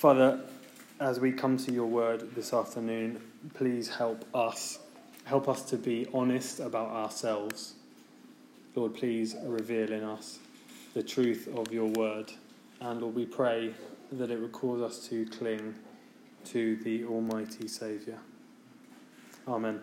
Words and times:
Father, 0.00 0.40
as 0.98 1.20
we 1.20 1.30
come 1.30 1.58
to 1.58 1.70
your 1.70 1.84
word 1.84 2.34
this 2.34 2.54
afternoon, 2.54 3.20
please 3.52 3.96
help 3.96 4.24
us. 4.34 4.78
Help 5.24 5.46
us 5.46 5.60
to 5.64 5.76
be 5.76 6.06
honest 6.14 6.58
about 6.58 6.88
ourselves. 6.88 7.74
Lord, 8.74 8.94
please 8.94 9.36
reveal 9.44 9.92
in 9.92 10.02
us 10.02 10.38
the 10.94 11.02
truth 11.02 11.50
of 11.54 11.70
your 11.70 11.84
word. 11.84 12.32
And 12.80 13.02
Lord, 13.02 13.14
we 13.14 13.26
pray 13.26 13.74
that 14.12 14.30
it 14.30 14.40
would 14.40 14.52
cause 14.52 14.80
us 14.80 15.06
to 15.08 15.26
cling 15.26 15.74
to 16.46 16.76
the 16.76 17.04
Almighty 17.04 17.68
Saviour. 17.68 18.16
Amen. 19.46 19.82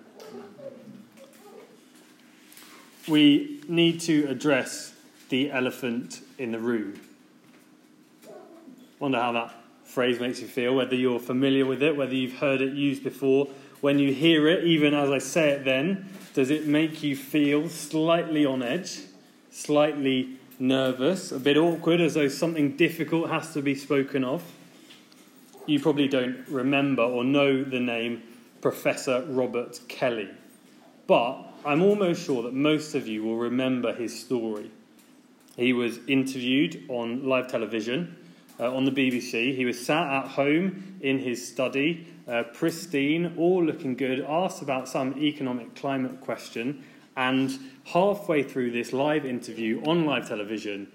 We 3.07 3.61
need 3.67 4.01
to 4.01 4.25
address 4.25 4.95
the 5.29 5.51
elephant 5.51 6.21
in 6.39 6.53
the 6.53 6.59
room. 6.59 6.99
Wonder 8.99 9.21
how 9.21 9.31
that 9.33 9.53
phrase 9.87 10.19
makes 10.19 10.41
you 10.41 10.47
feel, 10.47 10.75
whether 10.75 10.95
you're 10.95 11.19
familiar 11.19 11.65
with 11.65 11.81
it, 11.81 11.95
whether 11.95 12.13
you've 12.13 12.39
heard 12.39 12.61
it 12.61 12.73
used 12.73 13.03
before. 13.03 13.47
When 13.81 13.99
you 13.99 14.13
hear 14.13 14.47
it, 14.47 14.65
even 14.65 14.93
as 14.93 15.09
I 15.09 15.17
say 15.17 15.49
it 15.49 15.63
then, 15.63 16.09
does 16.33 16.49
it 16.49 16.67
make 16.67 17.01
you 17.03 17.15
feel 17.15 17.69
slightly 17.69 18.45
on 18.45 18.61
edge, 18.61 18.99
slightly 19.49 20.37
nervous, 20.59 21.31
a 21.31 21.39
bit 21.39 21.57
awkward, 21.57 22.01
as 22.01 22.15
though 22.15 22.27
something 22.27 22.75
difficult 22.75 23.29
has 23.29 23.53
to 23.53 23.61
be 23.61 23.75
spoken 23.75 24.23
of? 24.23 24.43
You 25.65 25.79
probably 25.79 26.07
don't 26.07 26.47
remember 26.49 27.03
or 27.03 27.23
know 27.23 27.63
the 27.63 27.79
name 27.79 28.23
Professor 28.61 29.23
Robert 29.27 29.79
Kelly, 29.87 30.29
but 31.07 31.43
I'm 31.65 31.81
almost 31.81 32.25
sure 32.25 32.43
that 32.43 32.53
most 32.53 32.93
of 32.93 33.07
you 33.07 33.23
will 33.23 33.37
remember 33.37 33.93
his 33.93 34.19
story. 34.19 34.69
He 35.55 35.73
was 35.73 35.99
interviewed 36.07 36.83
on 36.89 37.27
live 37.27 37.47
television 37.47 38.16
uh, 38.59 38.73
on 38.73 38.85
the 38.85 38.91
BBC. 38.91 39.55
He 39.55 39.65
was 39.65 39.83
sat 39.83 40.07
at 40.07 40.27
home 40.29 40.97
in 41.01 41.19
his 41.19 41.47
study, 41.47 42.07
uh, 42.27 42.43
pristine, 42.53 43.33
all 43.37 43.63
looking 43.63 43.95
good, 43.95 44.21
asked 44.27 44.61
about 44.61 44.87
some 44.87 45.17
economic 45.17 45.75
climate 45.75 46.21
question, 46.21 46.83
and 47.15 47.57
halfway 47.85 48.43
through 48.43 48.71
this 48.71 48.93
live 48.93 49.25
interview 49.25 49.81
on 49.85 50.05
live 50.05 50.27
television, 50.27 50.91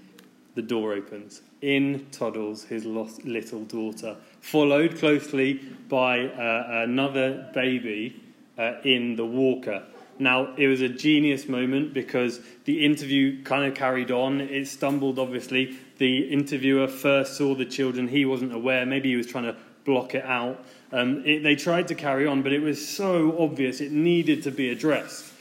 the 0.55 0.63
door 0.63 0.93
opens. 0.93 1.43
In 1.61 2.07
toddles 2.11 2.65
his 2.65 2.85
lost 2.85 3.25
little 3.25 3.65
daughter, 3.65 4.17
followed 4.41 4.99
closely 4.99 5.55
by 5.89 6.27
uh, 6.27 6.83
another 6.85 7.51
baby 7.55 8.21
uh, 8.59 8.75
in 8.85 9.17
the 9.17 9.25
walker. 9.25 9.85
Now, 10.19 10.55
it 10.57 10.69
was 10.69 10.81
a 10.81 10.89
genius 10.89 11.49
moment 11.49 11.95
because 11.95 12.41
the 12.65 12.85
interview 12.85 13.43
kind 13.43 13.65
of 13.65 13.75
carried 13.75 14.11
on. 14.11 14.41
It 14.41 14.67
stumbled, 14.69 15.19
obviously. 15.19 15.77
The 16.03 16.23
interviewer 16.33 16.89
first 16.89 17.37
saw 17.37 17.55
the 17.55 17.65
children. 17.65 18.09
He 18.09 18.25
wasn't 18.25 18.53
aware. 18.53 18.85
Maybe 18.85 19.11
he 19.11 19.15
was 19.15 19.29
trying 19.29 19.45
to 19.45 19.55
block 19.85 20.17
it 20.17 20.25
out. 20.25 20.65
Um, 20.91 21.23
it, 21.25 21.45
they 21.45 21.55
tried 21.55 21.87
to 21.87 21.95
carry 21.95 22.27
on, 22.27 22.43
but 22.43 22.53
it 22.53 22.59
was 22.59 22.85
so 22.85 23.39
obvious 23.39 23.81
it 23.81 23.93
needed 23.93 24.43
to 24.43 24.51
be 24.51 24.71
addressed. 24.71 25.33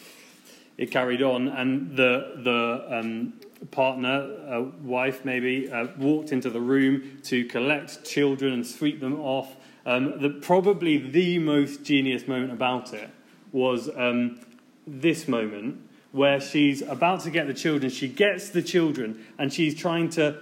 It 0.78 0.92
carried 0.92 1.24
on, 1.24 1.48
and 1.48 1.98
the, 1.98 2.44
the 2.44 2.96
um, 2.96 3.34
partner, 3.72 4.38
uh, 4.48 4.62
wife 4.84 5.26
maybe, 5.26 5.68
uh, 5.68 5.88
walked 5.98 6.32
into 6.32 6.52
the 6.52 6.62
room 6.62 7.22
to 7.24 7.44
collect 7.46 8.06
children 8.06 8.54
and 8.54 8.64
sweep 8.64 9.00
them 9.00 9.20
off. 9.20 9.56
Um, 9.88 10.22
the, 10.22 10.30
probably 10.30 11.00
the 11.00 11.40
most 11.40 11.84
genius 11.84 12.28
moment 12.28 12.52
about 12.52 12.94
it 12.94 13.10
was 13.52 13.90
um, 13.98 14.40
this 14.86 15.28
moment 15.28 15.90
where 16.12 16.40
she's 16.40 16.84
about 16.84 17.22
to 17.22 17.32
get 17.32 17.48
the 17.48 17.54
children. 17.56 17.92
She 17.92 18.08
gets 18.08 18.50
the 18.50 18.62
children 18.62 19.26
and 19.40 19.52
she's 19.52 19.74
trying 19.74 20.10
to 20.12 20.40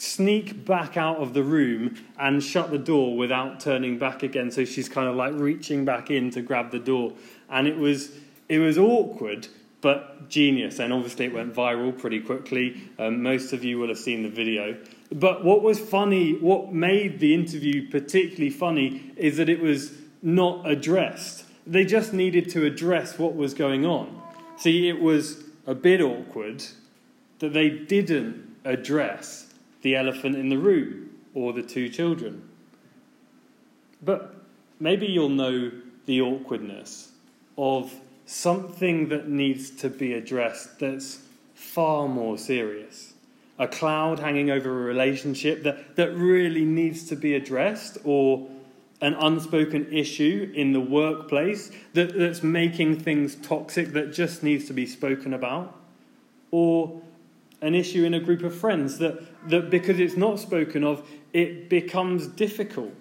sneak 0.00 0.64
back 0.64 0.96
out 0.96 1.18
of 1.18 1.34
the 1.34 1.42
room 1.42 1.96
and 2.18 2.42
shut 2.42 2.70
the 2.70 2.78
door 2.78 3.16
without 3.16 3.60
turning 3.60 3.98
back 3.98 4.22
again. 4.22 4.50
So 4.50 4.64
she's 4.64 4.88
kind 4.88 5.08
of 5.08 5.14
like 5.14 5.34
reaching 5.34 5.84
back 5.84 6.10
in 6.10 6.30
to 6.30 6.42
grab 6.42 6.70
the 6.70 6.78
door. 6.78 7.12
And 7.48 7.68
it 7.68 7.76
was, 7.76 8.10
it 8.48 8.58
was 8.58 8.78
awkward, 8.78 9.48
but 9.80 10.28
genius. 10.28 10.78
And 10.78 10.92
obviously, 10.92 11.26
it 11.26 11.34
went 11.34 11.54
viral 11.54 11.96
pretty 11.96 12.20
quickly. 12.20 12.82
Um, 12.98 13.22
most 13.22 13.52
of 13.52 13.62
you 13.62 13.78
will 13.78 13.88
have 13.88 13.98
seen 13.98 14.22
the 14.22 14.30
video. 14.30 14.76
But 15.12 15.44
what 15.44 15.62
was 15.62 15.78
funny, 15.78 16.32
what 16.34 16.72
made 16.72 17.20
the 17.20 17.34
interview 17.34 17.90
particularly 17.90 18.50
funny, 18.50 19.12
is 19.16 19.36
that 19.36 19.48
it 19.48 19.60
was 19.60 19.92
not 20.22 20.68
addressed. 20.68 21.44
They 21.66 21.84
just 21.84 22.12
needed 22.12 22.48
to 22.50 22.64
address 22.64 23.18
what 23.18 23.34
was 23.36 23.52
going 23.52 23.84
on. 23.84 24.20
See, 24.56 24.88
it 24.88 25.00
was 25.00 25.44
a 25.66 25.74
bit 25.74 26.00
awkward 26.00 26.64
that 27.40 27.52
they 27.52 27.70
didn't 27.70 28.56
address 28.64 29.49
the 29.82 29.96
elephant 29.96 30.36
in 30.36 30.48
the 30.48 30.58
room 30.58 31.10
or 31.34 31.52
the 31.52 31.62
two 31.62 31.88
children. 31.88 32.48
But 34.02 34.34
maybe 34.78 35.06
you'll 35.06 35.28
know 35.28 35.70
the 36.06 36.20
awkwardness 36.20 37.12
of 37.56 37.92
something 38.26 39.08
that 39.08 39.28
needs 39.28 39.70
to 39.70 39.88
be 39.88 40.14
addressed 40.14 40.78
that's 40.78 41.20
far 41.54 42.08
more 42.08 42.38
serious. 42.38 43.12
A 43.58 43.68
cloud 43.68 44.18
hanging 44.18 44.50
over 44.50 44.70
a 44.70 44.84
relationship 44.84 45.62
that, 45.64 45.96
that 45.96 46.14
really 46.14 46.64
needs 46.64 47.08
to 47.08 47.16
be 47.16 47.34
addressed, 47.34 47.98
or 48.04 48.48
an 49.02 49.14
unspoken 49.14 49.92
issue 49.92 50.50
in 50.54 50.72
the 50.72 50.80
workplace 50.80 51.70
that, 51.94 52.16
that's 52.16 52.42
making 52.42 52.98
things 53.00 53.34
toxic 53.36 53.92
that 53.92 54.12
just 54.12 54.42
needs 54.42 54.66
to 54.66 54.72
be 54.72 54.86
spoken 54.86 55.34
about, 55.34 55.76
or 56.50 57.02
an 57.62 57.74
issue 57.74 58.04
in 58.04 58.14
a 58.14 58.20
group 58.20 58.42
of 58.42 58.54
friends 58.54 58.98
that, 58.98 59.20
that 59.48 59.70
because 59.70 60.00
it's 60.00 60.16
not 60.16 60.38
spoken 60.38 60.84
of, 60.84 61.06
it 61.32 61.68
becomes 61.68 62.26
difficult. 62.26 62.92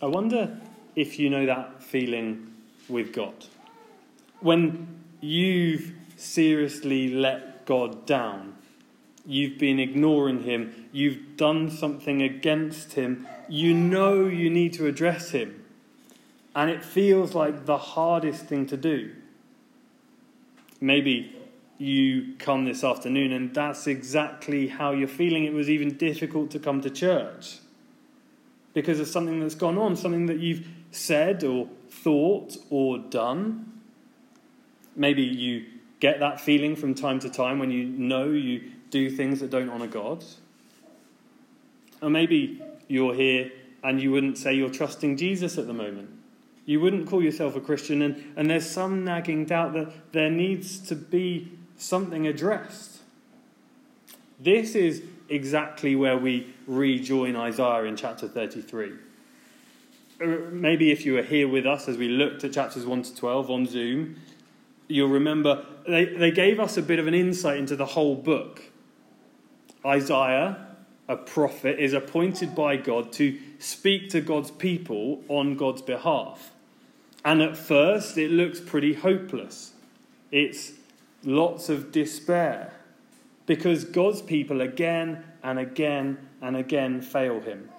I 0.00 0.06
wonder 0.06 0.58
if 0.94 1.18
you 1.18 1.30
know 1.30 1.46
that 1.46 1.82
feeling 1.82 2.52
with 2.88 3.12
God. 3.12 3.34
When 4.40 5.00
you've 5.20 5.92
seriously 6.16 7.08
let 7.08 7.66
God 7.66 8.06
down, 8.06 8.54
you've 9.26 9.58
been 9.58 9.80
ignoring 9.80 10.42
Him, 10.42 10.88
you've 10.92 11.36
done 11.36 11.70
something 11.70 12.22
against 12.22 12.92
Him, 12.92 13.26
you 13.48 13.72
know 13.72 14.26
you 14.26 14.50
need 14.50 14.74
to 14.74 14.86
address 14.86 15.30
him. 15.30 15.64
And 16.54 16.70
it 16.70 16.84
feels 16.84 17.34
like 17.34 17.66
the 17.66 17.78
hardest 17.78 18.46
thing 18.46 18.66
to 18.66 18.76
do. 18.76 19.12
Maybe 20.80 21.34
you 21.78 22.34
come 22.38 22.64
this 22.64 22.82
afternoon 22.82 23.32
and 23.32 23.54
that's 23.54 23.86
exactly 23.86 24.68
how 24.68 24.92
you're 24.92 25.08
feeling. 25.08 25.44
It 25.44 25.52
was 25.52 25.70
even 25.70 25.96
difficult 25.96 26.50
to 26.50 26.58
come 26.58 26.80
to 26.80 26.90
church 26.90 27.58
because 28.74 29.00
of 29.00 29.06
something 29.06 29.40
that's 29.40 29.54
gone 29.54 29.78
on, 29.78 29.96
something 29.96 30.26
that 30.26 30.38
you've 30.38 30.66
said 30.90 31.44
or 31.44 31.68
thought 31.90 32.56
or 32.70 32.98
done. 32.98 33.80
Maybe 34.96 35.22
you 35.22 35.66
get 36.00 36.20
that 36.20 36.40
feeling 36.40 36.76
from 36.76 36.94
time 36.94 37.20
to 37.20 37.30
time 37.30 37.58
when 37.58 37.70
you 37.70 37.84
know 37.84 38.30
you 38.30 38.72
do 38.90 39.10
things 39.10 39.40
that 39.40 39.50
don't 39.50 39.70
honour 39.70 39.86
God. 39.86 40.24
Or 42.02 42.10
maybe 42.10 42.62
you're 42.88 43.14
here 43.14 43.52
and 43.82 44.00
you 44.00 44.10
wouldn't 44.10 44.38
say 44.38 44.54
you're 44.54 44.70
trusting 44.70 45.16
Jesus 45.16 45.58
at 45.58 45.66
the 45.66 45.72
moment. 45.72 46.10
You 46.64 46.80
wouldn't 46.80 47.08
call 47.08 47.22
yourself 47.22 47.56
a 47.56 47.60
Christian, 47.60 48.02
and, 48.02 48.34
and 48.36 48.50
there's 48.50 48.68
some 48.68 49.02
nagging 49.02 49.46
doubt 49.46 49.72
that 49.72 50.12
there 50.12 50.30
needs 50.30 50.78
to 50.88 50.94
be 50.94 51.57
something 51.78 52.26
addressed. 52.26 52.98
This 54.38 54.74
is 54.74 55.02
exactly 55.28 55.96
where 55.96 56.18
we 56.18 56.54
rejoin 56.66 57.36
Isaiah 57.36 57.84
in 57.84 57.96
chapter 57.96 58.28
33. 58.28 58.92
Uh, 60.20 60.26
maybe 60.50 60.90
if 60.90 61.06
you 61.06 61.14
were 61.14 61.22
here 61.22 61.48
with 61.48 61.66
us 61.66 61.88
as 61.88 61.96
we 61.96 62.08
looked 62.08 62.44
at 62.44 62.52
chapters 62.52 62.84
1 62.84 63.02
to 63.02 63.16
12 63.16 63.50
on 63.50 63.66
Zoom, 63.66 64.16
you'll 64.88 65.08
remember 65.08 65.64
they, 65.86 66.04
they 66.04 66.30
gave 66.30 66.60
us 66.60 66.76
a 66.76 66.82
bit 66.82 66.98
of 66.98 67.06
an 67.06 67.14
insight 67.14 67.58
into 67.58 67.76
the 67.76 67.86
whole 67.86 68.14
book. 68.14 68.62
Isaiah 69.84 70.68
a 71.08 71.16
prophet 71.16 71.78
is 71.78 71.94
appointed 71.94 72.54
by 72.54 72.76
God 72.76 73.12
to 73.14 73.38
speak 73.58 74.10
to 74.10 74.20
God's 74.20 74.50
people 74.50 75.22
on 75.28 75.56
God's 75.56 75.80
behalf. 75.80 76.52
And 77.24 77.40
at 77.40 77.56
first, 77.56 78.18
it 78.18 78.30
looks 78.30 78.60
pretty 78.60 78.92
hopeless. 78.92 79.72
It's 80.30 80.72
lots 81.22 81.68
of 81.68 81.92
despair 81.92 82.72
because 83.46 83.84
God's 83.84 84.22
people 84.22 84.60
again 84.60 85.24
and 85.42 85.58
again 85.58 86.18
and 86.40 86.56
again 86.56 87.00
fail 87.00 87.40
him. 87.40 87.70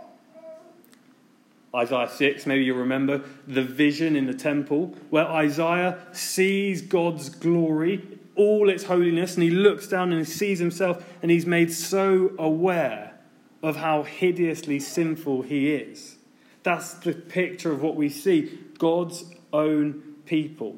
Isaiah 1.74 2.10
6, 2.10 2.48
maybe 2.48 2.64
you 2.64 2.74
remember 2.74 3.22
the 3.46 3.62
vision 3.62 4.16
in 4.16 4.26
the 4.26 4.34
temple 4.34 4.96
where 5.12 5.28
Isaiah 5.28 6.00
sees 6.12 6.82
God's 6.82 7.30
glory, 7.30 8.20
all 8.36 8.70
its 8.70 8.86
holiness, 8.86 9.36
and 9.36 9.44
he 9.44 9.52
looks 9.52 9.88
down 9.88 10.12
and 10.12 10.26
he 10.26 10.32
sees 10.32 10.58
himself 10.58 11.06
and 11.22 11.30
he's 11.30 11.46
made 11.46 11.72
so 11.72 12.32
aware 12.40 13.20
of 13.62 13.76
how 13.76 14.02
hideously 14.02 14.80
sinful 14.80 15.44
he 15.44 15.72
is. 15.72 16.18
That's 16.64 16.94
the 16.94 17.14
picture 17.14 17.72
of 17.72 17.84
what 17.84 17.96
we 17.96 18.10
see 18.10 18.60
God's 18.80 19.26
own 19.54 20.02
people. 20.26 20.78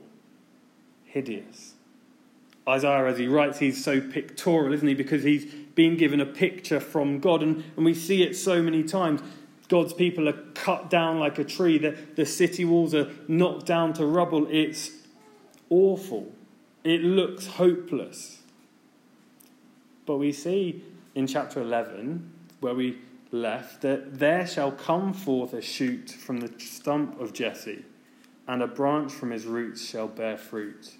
Hideous. 1.05 1.75
Isaiah, 2.67 3.07
as 3.07 3.17
he 3.17 3.27
writes, 3.27 3.59
he's 3.59 3.83
so 3.83 3.99
pictorial, 3.99 4.73
isn't 4.73 4.87
he? 4.87 4.93
Because 4.93 5.23
he's 5.23 5.45
been 5.45 5.97
given 5.97 6.19
a 6.19 6.25
picture 6.25 6.79
from 6.79 7.19
God. 7.19 7.41
And, 7.41 7.63
and 7.75 7.85
we 7.85 7.93
see 7.93 8.23
it 8.23 8.35
so 8.35 8.61
many 8.61 8.83
times. 8.83 9.21
God's 9.67 9.93
people 9.93 10.27
are 10.27 10.37
cut 10.53 10.89
down 10.89 11.19
like 11.19 11.39
a 11.39 11.45
tree, 11.45 11.77
the, 11.77 11.97
the 12.15 12.25
city 12.25 12.65
walls 12.65 12.93
are 12.93 13.09
knocked 13.27 13.65
down 13.65 13.93
to 13.93 14.05
rubble. 14.05 14.47
It's 14.49 14.91
awful. 15.69 16.31
It 16.83 17.01
looks 17.01 17.47
hopeless. 17.47 18.39
But 20.05 20.17
we 20.17 20.33
see 20.33 20.83
in 21.15 21.27
chapter 21.27 21.61
11, 21.61 22.31
where 22.59 22.75
we 22.75 22.97
left, 23.31 23.81
that 23.81 24.19
there 24.19 24.45
shall 24.45 24.71
come 24.71 25.13
forth 25.13 25.53
a 25.53 25.61
shoot 25.61 26.09
from 26.09 26.41
the 26.41 26.51
stump 26.59 27.19
of 27.19 27.33
Jesse, 27.33 27.85
and 28.47 28.61
a 28.61 28.67
branch 28.67 29.11
from 29.11 29.31
his 29.31 29.45
roots 29.45 29.85
shall 29.85 30.07
bear 30.07 30.37
fruit. 30.37 30.91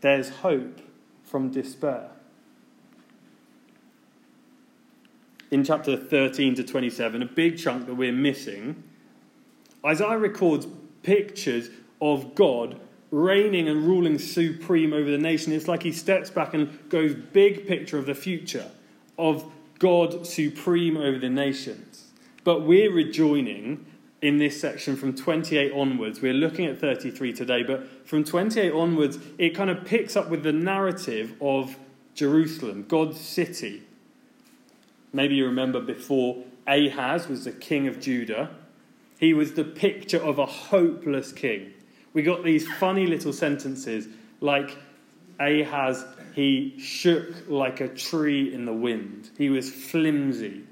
There's 0.00 0.28
hope 0.28 0.80
from 1.24 1.50
despair. 1.50 2.10
In 5.50 5.64
chapter 5.64 5.96
13 5.96 6.56
to 6.56 6.64
27, 6.64 7.22
a 7.22 7.26
big 7.26 7.58
chunk 7.58 7.86
that 7.86 7.94
we're 7.94 8.12
missing, 8.12 8.82
Isaiah 9.84 10.18
records 10.18 10.66
pictures 11.02 11.70
of 12.00 12.34
God 12.34 12.80
reigning 13.10 13.68
and 13.68 13.84
ruling 13.84 14.18
supreme 14.18 14.92
over 14.92 15.10
the 15.10 15.18
nation. 15.18 15.52
It's 15.52 15.68
like 15.68 15.82
he 15.82 15.92
steps 15.92 16.28
back 16.28 16.52
and 16.52 16.78
goes 16.90 17.14
big 17.14 17.66
picture 17.66 17.98
of 17.98 18.06
the 18.06 18.14
future, 18.14 18.70
of 19.18 19.50
God 19.78 20.26
supreme 20.26 20.96
over 20.96 21.18
the 21.18 21.30
nations. 21.30 22.08
But 22.44 22.62
we're 22.62 22.92
rejoining 22.92 23.86
in 24.20 24.38
this 24.38 24.60
section 24.60 24.96
from 24.96 25.14
28 25.14 25.72
onwards. 25.72 26.20
We're 26.20 26.32
looking 26.32 26.66
at 26.66 26.80
33 26.80 27.32
today, 27.32 27.62
but 27.62 28.06
from 28.06 28.24
28 28.24 28.72
onwards, 28.72 29.18
it 29.38 29.50
kind 29.50 29.70
of 29.70 29.84
picks 29.84 30.16
up 30.16 30.28
with 30.28 30.42
the 30.42 30.52
narrative 30.52 31.34
of 31.40 31.76
Jerusalem, 32.14 32.84
God's 32.88 33.20
city. 33.20 33.82
Maybe 35.12 35.36
you 35.36 35.46
remember 35.46 35.80
before 35.80 36.44
Ahaz 36.66 37.28
was 37.28 37.44
the 37.44 37.52
king 37.52 37.86
of 37.86 38.00
Judah. 38.00 38.50
He 39.18 39.34
was 39.34 39.52
the 39.52 39.64
picture 39.64 40.22
of 40.22 40.38
a 40.38 40.46
hopeless 40.46 41.32
king. 41.32 41.72
We 42.12 42.22
got 42.22 42.42
these 42.42 42.66
funny 42.66 43.06
little 43.06 43.32
sentences 43.32 44.08
like 44.40 44.76
Ahaz, 45.40 46.04
he 46.34 46.78
shook 46.78 47.48
like 47.48 47.80
a 47.80 47.88
tree 47.88 48.52
in 48.52 48.64
the 48.64 48.72
wind. 48.72 49.30
He 49.38 49.50
was 49.50 49.72
flimsy. 49.72 50.64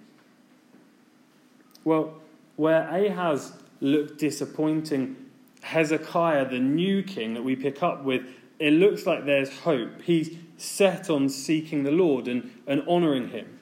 Well, 1.85 2.15
where 2.57 2.89
Ahaz 2.89 3.53
looked 3.81 4.19
disappointing, 4.19 5.17
Hezekiah, 5.63 6.49
the 6.51 6.59
new 6.59 7.03
king 7.03 7.35
that 7.35 7.43
we 7.43 7.57
pick 7.57 7.83
up 7.83 8.05
with, 8.05 8.27
it 8.59 8.73
looks 8.73 9.07
like 9.07 9.27
there's 9.27 9.61
hope. 9.61 10.03
He's 10.03 10.37
set 10.57 11.11
on 11.11 11.29
seeking 11.29 11.85
the 11.85 11.91
Lord 11.91 12.29
and, 12.29 12.51
and 12.67 12.87
honouring 12.89 13.29
him. 13.29 13.59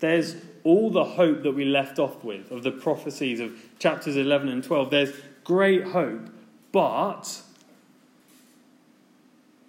There's 0.00 0.36
all 0.64 0.90
the 0.90 1.04
hope 1.04 1.42
that 1.42 1.52
we 1.52 1.64
left 1.64 1.98
off 1.98 2.24
with 2.24 2.50
of 2.50 2.62
the 2.62 2.70
prophecies 2.70 3.38
of 3.38 3.52
chapters 3.78 4.16
11 4.16 4.48
and 4.48 4.64
12. 4.64 4.90
There's 4.90 5.12
great 5.44 5.84
hope, 5.84 6.30
but 6.72 7.42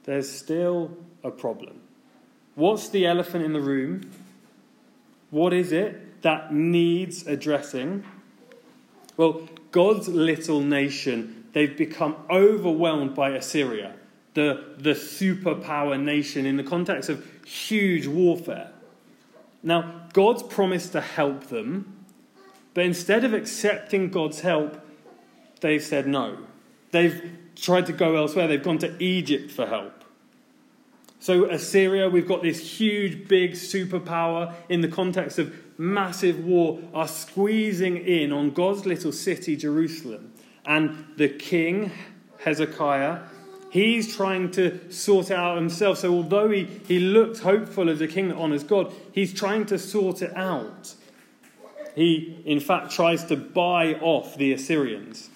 there's 0.06 0.30
still 0.30 0.98
a 1.24 1.32
problem. 1.32 1.82
What's 2.56 2.90
the 2.90 3.06
elephant 3.06 3.46
in 3.46 3.54
the 3.54 3.62
room? 3.62 4.10
What 5.30 5.54
is 5.54 5.72
it 5.72 6.11
that 6.22 6.54
needs 6.54 7.28
addressing? 7.28 8.04
Well, 9.18 9.48
God's 9.72 10.08
little 10.08 10.62
nation, 10.62 11.46
they've 11.54 11.78
become 11.78 12.16
overwhelmed 12.30 13.16
by 13.16 13.32
Assyria, 13.32 13.94
the, 14.34 14.76
the 14.78 14.92
superpower 14.92 16.02
nation, 16.02 16.46
in 16.46 16.58
the 16.58 16.64
context 16.64 17.10
of 17.10 17.26
huge 17.46 18.08
warfare. 18.08 18.72
Now, 19.64 20.08
God's 20.14 20.44
promised 20.44 20.92
to 20.94 21.02
help 21.02 21.48
them, 21.48 22.06
but 22.74 22.86
instead 22.86 23.24
of 23.24 23.34
accepting 23.34 24.10
God's 24.10 24.42
help, 24.42 24.86
they've 25.60 25.84
said 25.84 26.08
no. 26.08 26.38
They've 26.92 27.38
tried 27.56 27.86
to 27.88 27.94
go 27.94 28.16
elsewhere. 28.16 28.48
They've 28.48 28.64
gone 28.64 28.80
to 28.80 28.96
Egypt 29.02 29.52
for 29.52 29.66
help. 29.68 30.01
So, 31.22 31.46
Assyria, 31.46 32.10
we've 32.10 32.28
got 32.28 32.42
this 32.42 32.80
huge, 32.80 33.28
big 33.28 33.52
superpower 33.52 34.56
in 34.70 34.82
the 34.82 34.88
context 34.88 35.38
of 35.38 35.54
massive 35.78 36.44
war, 36.44 36.80
are 36.96 37.08
squeezing 37.08 37.98
in 37.98 38.34
on 38.34 38.50
God's 38.50 38.88
little 38.88 39.12
city, 39.12 39.56
Jerusalem. 39.56 40.34
And 40.66 41.06
the 41.18 41.30
king, 41.30 41.92
Hezekiah, 42.40 43.20
he's 43.70 44.16
trying 44.16 44.50
to 44.54 44.92
sort 44.92 45.30
it 45.30 45.36
out 45.36 45.58
himself. 45.58 46.00
So, 46.00 46.12
although 46.12 46.50
he, 46.50 46.64
he 46.88 46.98
looks 46.98 47.42
hopeful 47.42 47.88
as 47.88 48.02
a 48.02 48.08
king 48.08 48.30
that 48.30 48.38
honours 48.38 48.64
God, 48.64 48.92
he's 49.12 49.32
trying 49.32 49.68
to 49.68 49.78
sort 49.78 50.24
it 50.24 50.36
out. 50.36 50.96
He, 51.94 52.42
in 52.46 52.60
fact, 52.60 52.94
tries 52.94 53.26
to 53.26 53.36
buy 53.36 53.94
off 53.94 54.38
the 54.38 54.54
Assyrians. 54.54 55.30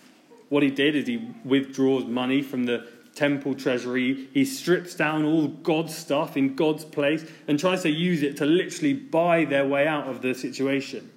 What 0.50 0.64
he 0.64 0.72
did 0.72 0.96
is 0.96 1.06
he 1.06 1.32
withdraws 1.44 2.06
money 2.06 2.42
from 2.42 2.64
the 2.66 2.88
temple 3.16 3.56
treasury. 3.56 4.28
He 4.34 4.46
strips 4.46 4.94
down 4.94 5.26
all 5.26 5.48
God's 5.48 5.96
stuff 5.96 6.38
in 6.38 6.56
God's 6.56 6.86
place 6.86 7.26
and 7.48 7.60
tries 7.60 7.82
to 7.84 7.90
use 7.90 8.22
it 8.22 8.38
to 8.38 8.46
literally 8.46 8.94
buy 8.94 9.46
their 9.46 9.66
way 9.66 9.88
out 9.88 10.08
of 10.08 10.22
the 10.22 10.36
situation. 10.36 11.10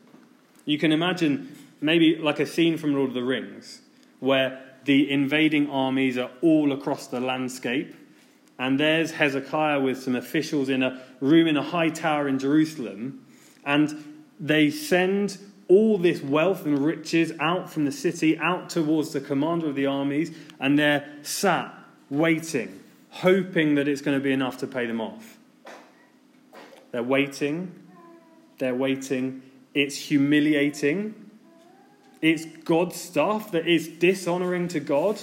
You 0.64 0.78
can 0.78 0.92
imagine 0.92 1.56
maybe 1.80 2.16
like 2.16 2.40
a 2.40 2.46
scene 2.46 2.78
from 2.78 2.94
Lord 2.94 3.10
of 3.10 3.14
the 3.14 3.22
Rings 3.22 3.80
where 4.20 4.62
the 4.84 5.10
invading 5.10 5.68
armies 5.68 6.16
are 6.16 6.30
all 6.40 6.72
across 6.72 7.08
the 7.08 7.20
landscape. 7.20 7.94
And 8.58 8.78
there's 8.80 9.12
Hezekiah 9.12 9.80
with 9.80 10.02
some 10.02 10.16
officials 10.16 10.68
in 10.68 10.82
a 10.82 11.00
room 11.20 11.46
in 11.46 11.56
a 11.56 11.62
high 11.62 11.90
tower 11.90 12.26
in 12.26 12.38
Jerusalem. 12.38 13.24
And 13.64 14.24
they 14.40 14.70
send 14.70 15.38
all 15.68 15.98
this 15.98 16.22
wealth 16.22 16.64
and 16.64 16.78
riches 16.78 17.32
out 17.38 17.70
from 17.70 17.84
the 17.84 17.92
city, 17.92 18.38
out 18.38 18.70
towards 18.70 19.12
the 19.12 19.20
commander 19.20 19.68
of 19.68 19.74
the 19.74 19.86
armies, 19.86 20.34
and 20.58 20.78
they're 20.78 21.06
sat 21.22 21.77
waiting, 22.10 22.80
hoping 23.10 23.74
that 23.76 23.88
it's 23.88 24.00
going 24.00 24.18
to 24.18 24.22
be 24.22 24.32
enough 24.32 24.58
to 24.58 24.66
pay 24.66 24.86
them 24.86 25.00
off. 25.00 25.38
They're 26.90 27.02
waiting, 27.02 27.72
they're 28.58 28.74
waiting. 28.74 29.42
It's 29.74 29.96
humiliating. 29.96 31.14
It's 32.20 32.44
God's 32.64 32.96
stuff 32.96 33.52
that 33.52 33.66
is 33.68 33.88
dishonoring 33.88 34.68
to 34.68 34.80
God. 34.80 35.18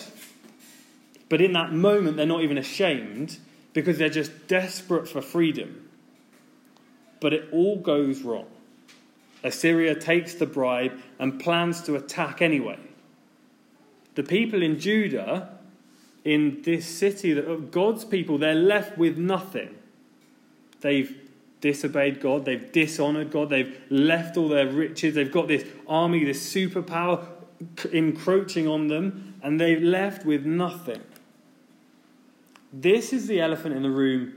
But 1.28 1.42
in 1.42 1.54
that 1.54 1.74
moment, 1.74 2.18
they're 2.18 2.26
not 2.26 2.42
even 2.42 2.58
ashamed 2.58 3.38
because 3.74 3.98
they're 3.98 4.10
just 4.10 4.48
desperate 4.48 5.08
for 5.08 5.22
freedom. 5.22 5.90
But 7.20 7.34
it 7.34 7.50
all 7.52 7.78
goes 7.78 8.22
wrong. 8.22 8.48
Assyria 9.44 9.96
takes 9.96 10.36
the 10.36 10.46
bribe 10.46 10.94
and 11.20 11.40
plans 11.40 11.82
to 11.84 11.96
attack 11.96 12.42
anyway. 12.42 12.80
The 14.16 14.24
people 14.24 14.64
in 14.64 14.80
Judah, 14.80 15.55
in 16.26 16.64
this 16.64 16.88
city 16.88 17.38
of 17.38 17.72
God's 17.72 18.04
people, 18.04 18.40
they're 18.40 18.56
left 18.56 18.98
with 18.98 19.18
nothing. 19.18 19.76
They've 20.82 21.16
disobeyed 21.62 22.20
God, 22.20 22.46
they've 22.46 22.72
dishonored 22.72 23.32
God, 23.32 23.50
they've 23.50 23.80
left 23.90 24.36
all 24.36 24.50
their 24.50 24.68
riches, 24.68 25.16
they've 25.16 25.32
got 25.32 25.48
this 25.48 25.66
army, 25.88 26.24
this 26.24 26.54
superpower 26.54 27.26
encroaching 27.92 28.68
on 28.68 28.88
them, 28.88 29.36
and 29.42 29.60
they've 29.60 29.82
left 29.82 30.26
with 30.26 30.46
nothing. 30.46 31.02
This 32.74 33.14
is 33.14 33.28
the 33.28 33.40
elephant 33.40 33.76
in 33.76 33.84
the 33.84 33.90
room. 33.90 34.34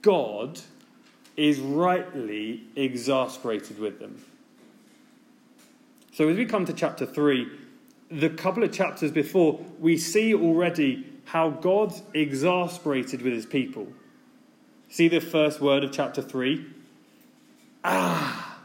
God 0.00 0.60
is 1.36 1.60
rightly 1.60 2.62
exasperated 2.76 3.78
with 3.78 3.98
them. 3.98 4.22
So, 6.12 6.28
as 6.28 6.36
we 6.36 6.46
come 6.46 6.64
to 6.66 6.72
chapter 6.72 7.06
3, 7.06 7.48
the 8.12 8.30
couple 8.30 8.62
of 8.62 8.72
chapters 8.72 9.10
before, 9.10 9.60
we 9.80 9.96
see 9.96 10.34
already 10.34 11.06
how 11.24 11.50
God's 11.50 12.02
exasperated 12.14 13.22
with 13.22 13.32
his 13.32 13.46
people. 13.46 13.88
See 14.88 15.08
the 15.08 15.20
first 15.20 15.60
word 15.60 15.84
of 15.84 15.92
chapter 15.92 16.20
3? 16.20 16.66
Ah! 17.84 18.58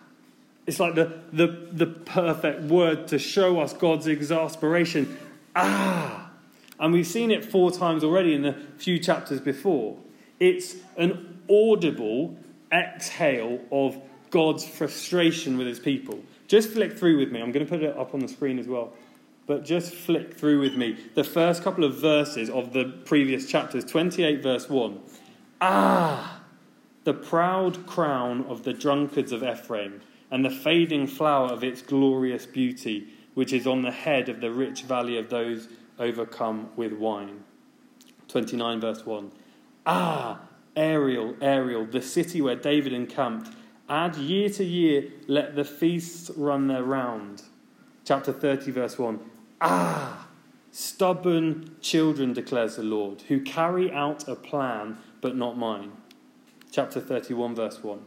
It's 0.65 0.79
like 0.79 0.95
the, 0.95 1.21
the, 1.31 1.47
the 1.71 1.85
perfect 1.85 2.63
word 2.63 3.07
to 3.07 3.19
show 3.19 3.61
us 3.61 3.71
God's 3.73 4.07
exasperation. 4.07 5.17
Ah! 5.55 6.29
And 6.79 6.93
we've 6.93 7.07
seen 7.07 7.31
it 7.31 7.45
four 7.45 7.71
times 7.71 8.03
already 8.03 8.33
in 8.33 8.41
the 8.41 8.55
few 8.77 8.99
chapters 8.99 9.39
before. 9.39 9.97
It's 10.39 10.75
an 10.97 11.39
audible 11.49 12.37
exhale 12.71 13.61
of 13.71 13.97
God's 14.29 14.67
frustration 14.67 15.57
with 15.57 15.67
his 15.67 15.79
people. 15.79 16.19
Just 16.47 16.69
flick 16.69 16.97
through 16.97 17.17
with 17.17 17.31
me. 17.31 17.41
I'm 17.41 17.51
going 17.51 17.65
to 17.65 17.69
put 17.69 17.81
it 17.81 17.97
up 17.97 18.13
on 18.13 18.19
the 18.19 18.27
screen 18.27 18.59
as 18.59 18.67
well. 18.67 18.93
But 19.47 19.63
just 19.63 19.93
flick 19.93 20.33
through 20.33 20.59
with 20.59 20.75
me 20.75 20.97
the 21.15 21.23
first 21.23 21.63
couple 21.63 21.85
of 21.85 21.95
verses 21.95 22.49
of 22.49 22.73
the 22.73 22.85
previous 23.05 23.49
chapters 23.49 23.85
28, 23.85 24.43
verse 24.43 24.69
1. 24.69 24.99
Ah, 25.61 26.41
the 27.05 27.13
proud 27.13 27.87
crown 27.87 28.45
of 28.49 28.63
the 28.63 28.73
drunkards 28.73 29.31
of 29.31 29.41
Ephraim, 29.41 30.01
and 30.29 30.43
the 30.43 30.49
fading 30.49 31.07
flower 31.07 31.47
of 31.47 31.63
its 31.63 31.81
glorious 31.81 32.45
beauty, 32.45 33.07
which 33.33 33.53
is 33.53 33.65
on 33.65 33.81
the 33.81 33.91
head 33.91 34.27
of 34.27 34.41
the 34.41 34.51
rich 34.51 34.83
valley 34.83 35.17
of 35.17 35.29
those 35.29 35.69
overcome 35.97 36.69
with 36.75 36.91
wine. 36.91 37.43
29, 38.27 38.81
verse 38.81 39.05
1. 39.05 39.31
Ah, 39.85 40.41
Ariel, 40.75 41.35
Ariel, 41.41 41.85
the 41.85 42.01
city 42.01 42.41
where 42.41 42.57
David 42.57 42.91
encamped. 42.91 43.55
Add 43.87 44.17
year 44.17 44.49
to 44.49 44.65
year, 44.65 45.05
let 45.27 45.55
the 45.55 45.63
feasts 45.63 46.29
run 46.35 46.67
their 46.67 46.83
round. 46.83 47.43
Chapter 48.03 48.33
30, 48.33 48.71
verse 48.71 48.99
1. 48.99 49.19
Ah, 49.59 50.27
stubborn 50.71 51.75
children, 51.81 52.33
declares 52.33 52.75
the 52.75 52.83
Lord, 52.83 53.21
who 53.23 53.41
carry 53.41 53.91
out 53.91 54.27
a 54.27 54.35
plan, 54.35 54.97
but 55.21 55.35
not 55.35 55.57
mine. 55.57 55.93
Chapter 56.71 56.99
31, 56.99 57.55
verse 57.55 57.83
1. 57.83 57.99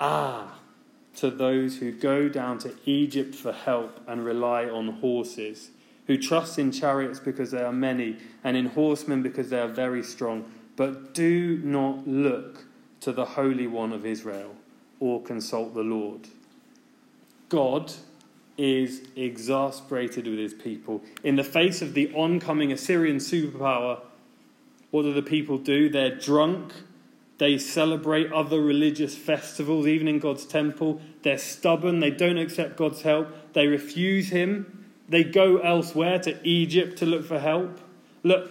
Ah, 0.00 0.58
to 1.16 1.30
those 1.30 1.78
who 1.78 1.92
go 1.92 2.28
down 2.28 2.58
to 2.58 2.74
Egypt 2.84 3.34
for 3.34 3.52
help 3.52 4.00
and 4.06 4.24
rely 4.24 4.64
on 4.66 4.88
horses, 4.88 5.70
who 6.06 6.18
trust 6.18 6.58
in 6.58 6.72
chariots 6.72 7.20
because 7.20 7.50
they 7.50 7.62
are 7.62 7.72
many, 7.72 8.18
and 8.44 8.56
in 8.56 8.66
horsemen 8.66 9.22
because 9.22 9.50
they 9.50 9.60
are 9.60 9.68
very 9.68 10.02
strong, 10.02 10.50
but 10.76 11.14
do 11.14 11.58
not 11.64 12.06
look 12.06 12.64
to 13.00 13.12
the 13.12 13.24
Holy 13.24 13.66
One 13.66 13.92
of 13.92 14.04
Israel 14.04 14.54
or 15.00 15.22
consult 15.22 15.74
the 15.74 15.82
Lord. 15.82 16.28
God 17.48 17.92
is 18.56 19.02
exasperated 19.16 20.26
with 20.26 20.38
his 20.38 20.54
people. 20.54 21.02
In 21.24 21.36
the 21.36 21.44
face 21.44 21.82
of 21.82 21.94
the 21.94 22.12
oncoming 22.14 22.72
Assyrian 22.72 23.16
superpower, 23.16 24.00
what 24.90 25.02
do 25.02 25.12
the 25.12 25.22
people 25.22 25.58
do? 25.58 25.88
They're 25.88 26.14
drunk 26.14 26.72
they 27.42 27.58
celebrate 27.58 28.32
other 28.32 28.60
religious 28.60 29.16
festivals, 29.16 29.88
even 29.88 30.06
in 30.06 30.20
God's 30.20 30.46
temple. 30.46 31.00
They're 31.22 31.38
stubborn. 31.38 31.98
They 31.98 32.12
don't 32.12 32.38
accept 32.38 32.76
God's 32.76 33.02
help. 33.02 33.52
They 33.52 33.66
refuse 33.66 34.28
Him. 34.28 34.86
They 35.08 35.24
go 35.24 35.58
elsewhere 35.58 36.20
to 36.20 36.38
Egypt 36.46 36.98
to 36.98 37.06
look 37.06 37.26
for 37.26 37.40
help. 37.40 37.80
Look, 38.22 38.48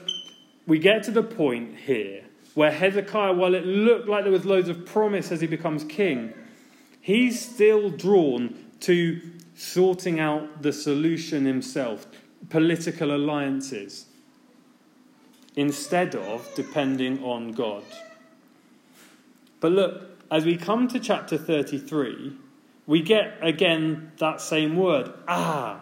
we 0.67 0.77
get 0.77 1.03
to 1.03 1.11
the 1.11 1.23
point 1.23 1.77
here 1.77 2.25
where 2.53 2.71
Hezekiah, 2.71 3.31
while 3.31 3.55
it 3.55 3.65
looked 3.65 4.09
like 4.09 4.23
there 4.23 4.33
was 4.33 4.43
loads 4.43 4.67
of 4.67 4.85
promise 4.85 5.31
as 5.31 5.39
he 5.39 5.47
becomes 5.47 5.85
king, 5.85 6.33
he's 6.99 7.39
still 7.39 7.89
drawn 7.89 8.53
to 8.81 9.21
sorting 9.55 10.19
out 10.19 10.61
the 10.61 10.73
solution 10.73 11.45
himself, 11.45 12.07
political 12.49 13.15
alliances, 13.15 14.05
instead 15.55 16.15
of 16.15 16.49
depending 16.55 17.23
on 17.23 17.51
God. 17.51 17.83
But 19.59 19.71
look, 19.73 20.03
as 20.31 20.45
we 20.45 20.57
come 20.57 20.87
to 20.87 20.99
chapter 20.99 21.37
33, 21.37 22.33
we 22.87 23.01
get 23.01 23.37
again 23.41 24.11
that 24.17 24.41
same 24.41 24.75
word, 24.75 25.13
ah. 25.27 25.81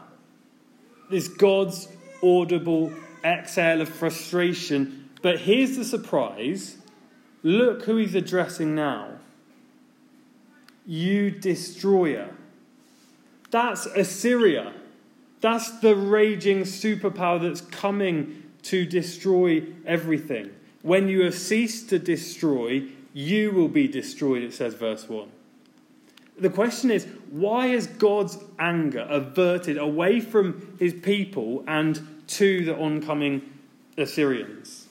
This 1.09 1.27
God's 1.27 1.88
audible 2.23 2.93
exhale 3.23 3.81
of 3.81 3.89
frustration. 3.89 5.09
But 5.21 5.39
here's 5.39 5.75
the 5.77 5.85
surprise 5.85 6.77
look 7.41 7.83
who 7.83 7.95
he's 7.95 8.15
addressing 8.15 8.75
now. 8.75 9.11
You 10.85 11.31
destroyer. 11.31 12.35
That's 13.51 13.86
Assyria. 13.86 14.74
That's 15.41 15.79
the 15.79 15.96
raging 15.96 16.62
superpower 16.62 17.41
that's 17.41 17.62
coming 17.62 18.44
to 18.63 18.86
destroy 18.86 19.63
everything. 19.86 20.51
When 20.82 21.08
you 21.08 21.24
have 21.24 21.36
ceased 21.36 21.89
to 21.89 22.00
destroy, 22.00 22.84
you 23.13 23.51
will 23.51 23.68
be 23.68 23.88
destroyed, 23.88 24.44
it 24.44 24.53
says, 24.53 24.74
verse 24.74 25.08
1. 25.08 25.29
The 26.39 26.50
question 26.50 26.91
is, 26.91 27.06
why 27.32 27.68
is 27.68 27.88
God's 27.88 28.38
anger 28.58 29.06
averted 29.10 29.77
away 29.77 30.20
from 30.20 30.75
his 30.79 30.94
people 30.94 31.63
and 31.68 32.24
to 32.27 32.63
the 32.63 32.77
oncoming 32.77 33.41
Assyrians? 33.98 34.88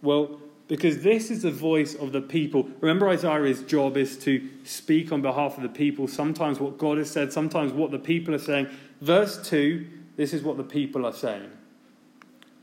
Well, 0.00 0.40
because 0.72 1.02
this 1.02 1.30
is 1.30 1.42
the 1.42 1.50
voice 1.50 1.94
of 1.94 2.12
the 2.12 2.22
people. 2.22 2.66
Remember, 2.80 3.06
Isaiah's 3.10 3.62
job 3.62 3.98
is 3.98 4.16
to 4.20 4.48
speak 4.64 5.12
on 5.12 5.20
behalf 5.20 5.58
of 5.58 5.62
the 5.62 5.68
people, 5.68 6.08
sometimes 6.08 6.60
what 6.60 6.78
God 6.78 6.96
has 6.96 7.10
said, 7.10 7.30
sometimes 7.30 7.74
what 7.74 7.90
the 7.90 7.98
people 7.98 8.34
are 8.34 8.38
saying. 8.38 8.68
Verse 9.02 9.46
2 9.50 9.86
this 10.16 10.32
is 10.32 10.42
what 10.42 10.56
the 10.56 10.64
people 10.64 11.04
are 11.04 11.12
saying 11.12 11.50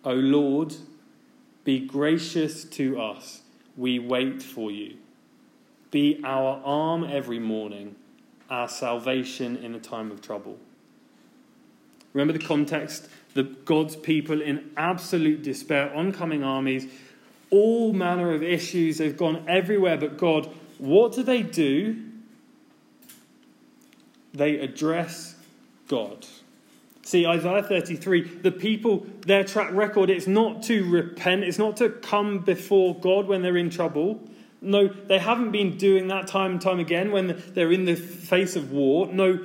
O 0.04 0.14
Lord, 0.14 0.76
be 1.64 1.80
gracious 1.80 2.64
to 2.64 3.00
us 3.00 3.44
we 3.78 4.00
wait 4.00 4.42
for 4.42 4.72
you. 4.72 4.98
Be 5.92 6.20
our 6.24 6.60
arm 6.66 7.04
every 7.04 7.38
morning, 7.38 7.96
our 8.50 8.68
salvation 8.68 9.56
in 9.58 9.76
a 9.76 9.80
time 9.80 10.10
of 10.12 10.20
trouble. 10.20 10.58
Remember 12.14 12.34
the 12.34 12.44
context? 12.44 13.08
The 13.36 13.44
God's 13.44 13.96
people 13.96 14.42
in 14.42 14.72
absolute 14.76 15.44
despair, 15.44 15.96
oncoming 15.96 16.44
armies, 16.44 16.88
all 17.52 17.94
manner 17.94 18.34
of 18.34 18.44
issues. 18.44 18.98
They've 18.98 19.16
gone 19.16 19.44
everywhere 19.48 19.98
but 19.98 20.18
God. 20.18 20.50
What 20.78 21.14
do 21.14 21.24
they 21.24 21.42
do? 21.42 22.02
They 24.34 24.60
address 24.60 25.36
God. 25.88 26.26
See, 27.02 27.26
Isaiah 27.26 27.64
33, 27.64 28.42
the 28.42 28.52
people, 28.52 29.08
their 29.26 29.44
track 29.44 29.72
record, 29.74 30.12
it's 30.12 30.28
not 30.28 30.62
to 30.64 30.88
repent, 30.90 31.44
it's 31.44 31.58
not 31.58 31.78
to 31.78 31.90
come 31.90 32.40
before 32.40 32.94
God 33.00 33.26
when 33.26 33.42
they're 33.42 33.58
in 33.58 33.72
trouble. 33.72 34.22
No, 34.62 34.88
they 34.88 35.18
haven't 35.18 35.52
been 35.52 35.78
doing 35.78 36.10
that 36.10 36.28
time 36.28 36.52
and 36.52 36.62
time 36.62 36.80
again 36.80 37.12
when 37.12 37.42
they're 37.54 37.72
in 37.72 37.86
the 37.86 37.96
face 37.96 38.56
of 38.56 38.72
war. 38.72 39.08
No, 39.08 39.40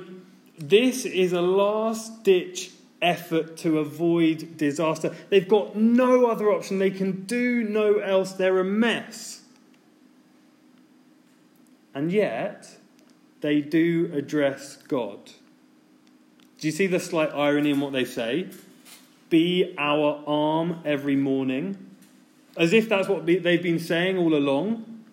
this 0.59 1.05
is 1.05 1.33
a 1.33 1.41
last 1.41 2.23
ditch 2.23 2.71
effort 3.01 3.57
to 3.57 3.79
avoid 3.79 4.57
disaster. 4.57 5.15
They've 5.29 5.47
got 5.47 5.75
no 5.75 6.27
other 6.27 6.51
option. 6.51 6.79
They 6.79 6.91
can 6.91 7.23
do 7.25 7.63
no 7.63 7.99
else. 7.99 8.33
They're 8.33 8.59
a 8.59 8.63
mess. 8.63 9.41
And 11.93 12.11
yet, 12.11 12.77
they 13.41 13.61
do 13.61 14.11
address 14.13 14.77
God. 14.77 15.31
Do 16.57 16.67
you 16.67 16.71
see 16.71 16.87
the 16.87 16.99
slight 16.99 17.33
irony 17.33 17.71
in 17.71 17.79
what 17.79 17.93
they 17.93 18.05
say? 18.05 18.47
Be 19.29 19.73
our 19.77 20.23
arm 20.25 20.81
every 20.85 21.15
morning. 21.15 21.77
As 22.57 22.73
if 22.73 22.87
that's 22.87 23.07
what 23.07 23.25
they've 23.25 23.61
been 23.61 23.79
saying 23.79 24.17
all 24.17 24.33
along. 24.33 25.03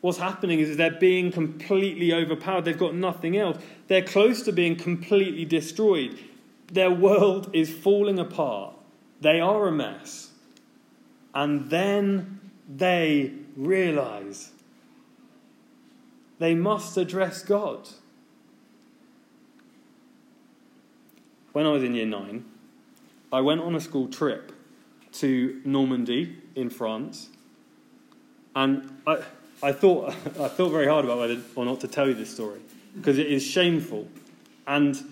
What's 0.00 0.18
happening 0.18 0.58
is 0.58 0.76
they're 0.76 0.90
being 0.90 1.30
completely 1.30 2.12
overpowered. 2.12 2.64
They've 2.64 2.78
got 2.78 2.94
nothing 2.94 3.36
else. 3.36 3.58
They're 3.86 4.02
close 4.02 4.42
to 4.42 4.52
being 4.52 4.74
completely 4.74 5.44
destroyed. 5.44 6.18
Their 6.72 6.90
world 6.90 7.50
is 7.52 7.72
falling 7.72 8.18
apart. 8.18 8.74
They 9.20 9.40
are 9.40 9.68
a 9.68 9.72
mess. 9.72 10.30
And 11.34 11.70
then 11.70 12.40
they 12.68 13.32
realize 13.56 14.50
they 16.38 16.54
must 16.54 16.96
address 16.96 17.42
God. 17.42 17.88
when 21.52 21.66
I 21.66 21.70
was 21.70 21.82
in 21.82 21.94
year 21.94 22.06
nine, 22.06 22.44
I 23.32 23.40
went 23.40 23.60
on 23.60 23.74
a 23.74 23.80
school 23.80 24.08
trip 24.08 24.52
to 25.12 25.60
Normandy 25.64 26.36
in 26.54 26.70
France, 26.70 27.28
and 28.56 28.90
I, 29.06 29.22
I 29.62 29.72
thought 29.72 30.08
I 30.40 30.48
thought 30.48 30.70
very 30.70 30.86
hard 30.86 31.04
about 31.04 31.18
whether 31.18 31.38
or 31.54 31.64
not 31.64 31.80
to 31.80 31.88
tell 31.88 32.08
you 32.08 32.14
this 32.14 32.30
story 32.30 32.60
because 32.94 33.18
it 33.18 33.26
is 33.26 33.42
shameful, 33.42 34.08
and 34.66 35.02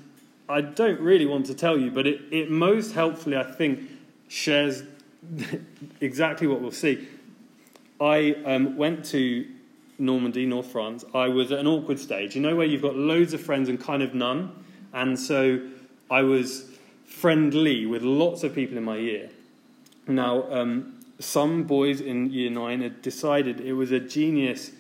I 0.51 0.61
don't 0.63 1.01
really 1.01 1.27
want 1.27 1.47
to 1.47 1.55
tell 1.55 1.79
you, 1.79 1.93
but 1.93 2.07
it, 2.07 2.23
it 2.33 2.51
most 2.51 2.93
helpfully 2.93 3.37
I 3.37 3.45
think 3.45 3.89
shares 4.27 4.83
exactly 6.01 6.49
what 6.49 6.61
we'll 6.61 6.73
see. 6.73 7.07
I 8.01 8.35
um, 8.45 8.77
went 8.77 9.05
to 9.07 9.47
Normandy, 9.99 10.47
North 10.47 10.73
France. 10.73 11.05
I 11.15 11.29
was 11.29 11.53
at 11.53 11.61
an 11.61 11.67
awkward 11.69 12.01
stage, 12.01 12.35
you 12.35 12.41
know, 12.41 12.57
where 12.57 12.67
you've 12.67 12.83
got 12.83 12.97
loads 12.97 13.33
of 13.33 13.41
friends 13.41 13.69
and 13.69 13.79
kind 13.81 14.03
of 14.03 14.13
none, 14.15 14.51
and 14.93 15.19
so 15.19 15.61
I 16.11 16.23
was 16.23 16.67
friendly 17.05 17.87
with 17.87 18.03
lots 18.03 18.43
of 18.43 18.55
people 18.55 18.77
in 18.77 18.85
my 18.85 18.97
year. 18.97 19.31
Now, 20.09 20.51
um, 20.51 20.99
some 21.21 21.65
boys 21.65 22.01
in 22.01 22.33
year 22.33 22.51
nine 22.51 22.81
had 22.81 23.03
decided 23.03 23.61
it 23.61 23.75
was 23.75 23.93
a 23.93 24.01
genius, 24.01 24.73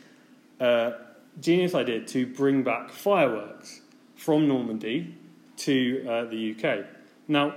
uh, 0.58 0.92
genius 1.40 1.74
idea 1.74 2.00
to 2.00 2.26
bring 2.26 2.64
back 2.64 2.90
fireworks 2.90 3.82
from 4.16 4.48
Normandy 4.48 5.14
to 5.60 6.06
uh, 6.08 6.24
the 6.24 6.54
UK. 6.54 6.86
Now, 7.28 7.54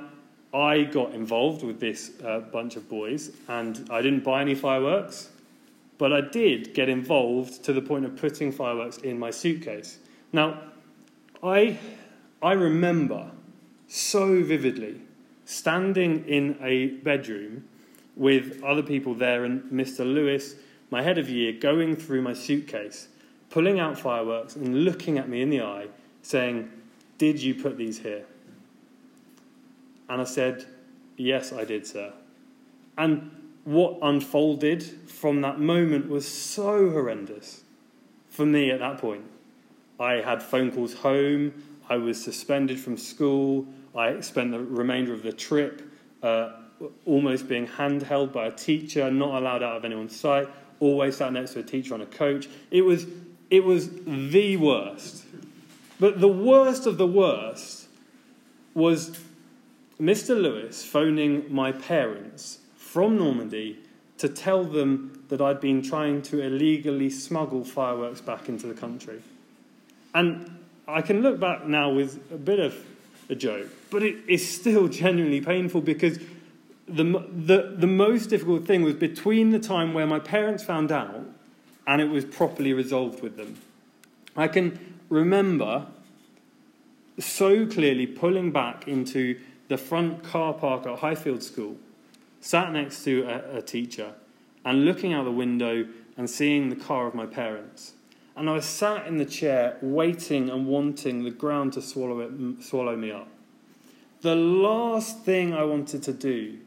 I 0.54 0.84
got 0.84 1.14
involved 1.14 1.64
with 1.64 1.80
this 1.80 2.12
uh, 2.24 2.40
bunch 2.40 2.76
of 2.76 2.88
boys, 2.88 3.32
and 3.48 3.88
I 3.90 4.02
didn't 4.02 4.24
buy 4.24 4.42
any 4.42 4.56
fireworks, 4.56 5.30
but 5.98 6.14
I 6.14 6.22
did 6.22 6.74
get 6.74 6.90
involved 6.90 7.64
to 7.64 7.74
the 7.74 7.82
point 7.82 8.06
of 8.06 8.16
putting 8.16 8.52
fireworks 8.52 8.98
in 8.98 9.18
my 9.18 9.32
suitcase. 9.32 9.98
Now, 10.32 10.60
I, 11.42 11.78
I 12.42 12.54
remember 12.54 13.32
so 13.88 14.44
vividly, 14.44 15.02
standing 15.46 16.26
in 16.28 16.58
a 16.62 16.88
bedroom 16.88 17.68
with 18.16 18.64
other 18.64 18.84
people 18.84 19.14
there 19.14 19.44
and 19.46 19.64
Mr. 19.72 20.00
Lewis, 20.00 20.56
my 20.90 21.02
head 21.02 21.18
of 21.18 21.30
year, 21.30 21.52
going 21.52 21.96
through 21.96 22.22
my 22.22 22.34
suitcase, 22.34 23.08
pulling 23.50 23.80
out 23.80 23.98
fireworks 23.98 24.56
and 24.56 24.84
looking 24.84 25.18
at 25.18 25.30
me 25.30 25.42
in 25.42 25.50
the 25.50 25.62
eye, 25.62 25.88
saying, 26.22 26.72
Did 27.24 27.42
you 27.42 27.56
put 27.56 27.78
these 27.78 28.00
here? 28.00 28.26
And 30.10 30.20
I 30.20 30.26
said, 30.26 30.66
Yes, 31.16 31.54
I 31.54 31.64
did, 31.64 31.88
sir. 31.88 32.12
And 32.98 33.32
what 33.64 33.98
unfolded 34.02 34.84
from 34.84 35.40
that 35.40 35.58
moment 35.58 36.10
was 36.10 36.28
so 36.28 36.90
horrendous 36.90 37.64
for 38.28 38.46
me 38.46 38.72
at 38.72 38.80
that 38.80 38.98
point. 38.98 39.24
I 40.02 40.16
had 40.16 40.44
phone 40.44 40.70
calls 40.70 40.96
home, 40.96 41.54
I 41.88 41.96
was 41.96 42.22
suspended 42.22 42.78
from 42.78 42.98
school, 42.98 43.68
I 43.96 44.20
spent 44.20 44.52
the 44.52 44.60
remainder 44.60 45.14
of 45.14 45.24
the 45.24 45.32
trip 45.32 45.82
uh, 46.22 46.50
almost 47.06 47.48
being 47.48 47.68
handheld 47.68 48.34
by 48.34 48.48
a 48.48 48.52
teacher, 48.52 49.10
not 49.10 49.42
allowed 49.42 49.64
out 49.64 49.78
of 49.78 49.86
anyone's 49.86 50.20
sight, 50.20 50.50
always 50.82 51.16
sat 51.16 51.32
next 51.32 51.54
to 51.54 51.60
a 51.60 51.64
teacher 51.64 51.94
on 51.94 52.02
a 52.02 52.06
coach. 52.06 52.50
It 52.70 52.82
was, 52.82 53.06
it 53.50 53.64
was 53.64 53.92
the 54.06 54.58
worst. 54.58 55.24
But 56.04 56.20
the 56.20 56.28
worst 56.28 56.86
of 56.86 56.98
the 56.98 57.08
worst 57.08 57.88
was 58.74 59.18
Mr. 60.02 60.36
Lewis 60.36 60.84
phoning 60.84 61.46
my 61.48 61.72
parents 61.72 62.58
from 62.76 63.18
Normandy 63.18 63.80
to 64.18 64.28
tell 64.28 64.66
them 64.66 65.24
that 65.30 65.40
I'd 65.40 65.62
been 65.62 65.82
trying 65.82 66.22
to 66.24 66.42
illegally 66.42 67.10
smuggle 67.10 67.64
fireworks 67.64 68.20
back 68.20 68.50
into 68.50 68.68
the 68.68 68.74
country. 68.74 69.22
And 70.14 70.58
I 70.90 71.02
can 71.02 71.22
look 71.22 71.40
back 71.40 71.68
now 71.68 71.90
with 71.90 72.20
a 72.34 72.38
bit 72.38 72.60
of 72.60 72.76
a 73.30 73.36
joke, 73.36 73.70
but 73.90 74.04
it 74.04 74.18
is 74.28 74.46
still 74.46 74.90
genuinely 74.90 75.40
painful 75.40 75.80
because 75.80 76.20
the, 76.86 77.26
the, 77.34 77.76
the 77.78 77.88
most 77.88 78.30
difficult 78.30 78.66
thing 78.66 78.82
was 78.82 78.96
between 78.96 79.52
the 79.52 79.60
time 79.60 79.94
where 79.94 80.06
my 80.06 80.20
parents 80.20 80.66
found 80.66 80.92
out 80.92 81.26
and 81.88 82.02
it 82.02 82.10
was 82.10 82.26
properly 82.26 82.74
resolved 82.74 83.24
with 83.24 83.38
them. 83.38 83.56
I 84.36 84.50
can 84.50 84.93
remember 85.14 85.86
so 87.20 87.66
clearly 87.68 88.08
pulling 88.08 88.52
back 88.52 88.88
into 88.88 89.40
the 89.68 89.78
front 89.78 90.24
car 90.24 90.54
park 90.54 90.88
at 90.88 91.00
Highfield 91.00 91.44
School, 91.44 91.78
sat 92.42 92.74
next 92.74 93.04
to 93.04 93.24
a, 93.24 93.58
a 93.60 93.62
teacher, 93.62 94.14
and 94.66 94.86
looking 94.86 95.14
out 95.14 95.26
the 95.26 95.32
window 95.32 95.88
and 96.18 96.30
seeing 96.30 96.70
the 96.70 96.76
car 96.76 97.08
of 97.08 97.14
my 97.14 97.26
parents. 97.26 97.94
And 98.36 98.50
I 98.50 98.54
was 98.54 98.66
sat 98.66 99.06
in 99.06 99.18
the 99.18 99.26
chair, 99.26 99.78
waiting 99.82 100.50
and 100.50 100.66
wanting 100.66 101.24
the 101.24 101.32
ground 101.32 101.74
to 101.74 101.82
swallow, 101.82 102.20
it, 102.22 102.64
swallow 102.64 102.96
me 102.96 103.12
up. 103.12 103.28
The 104.22 104.36
last 104.36 105.24
thing 105.24 105.54
I 105.54 105.64
wanted 105.64 106.02
to 106.04 106.14
do 106.14 106.58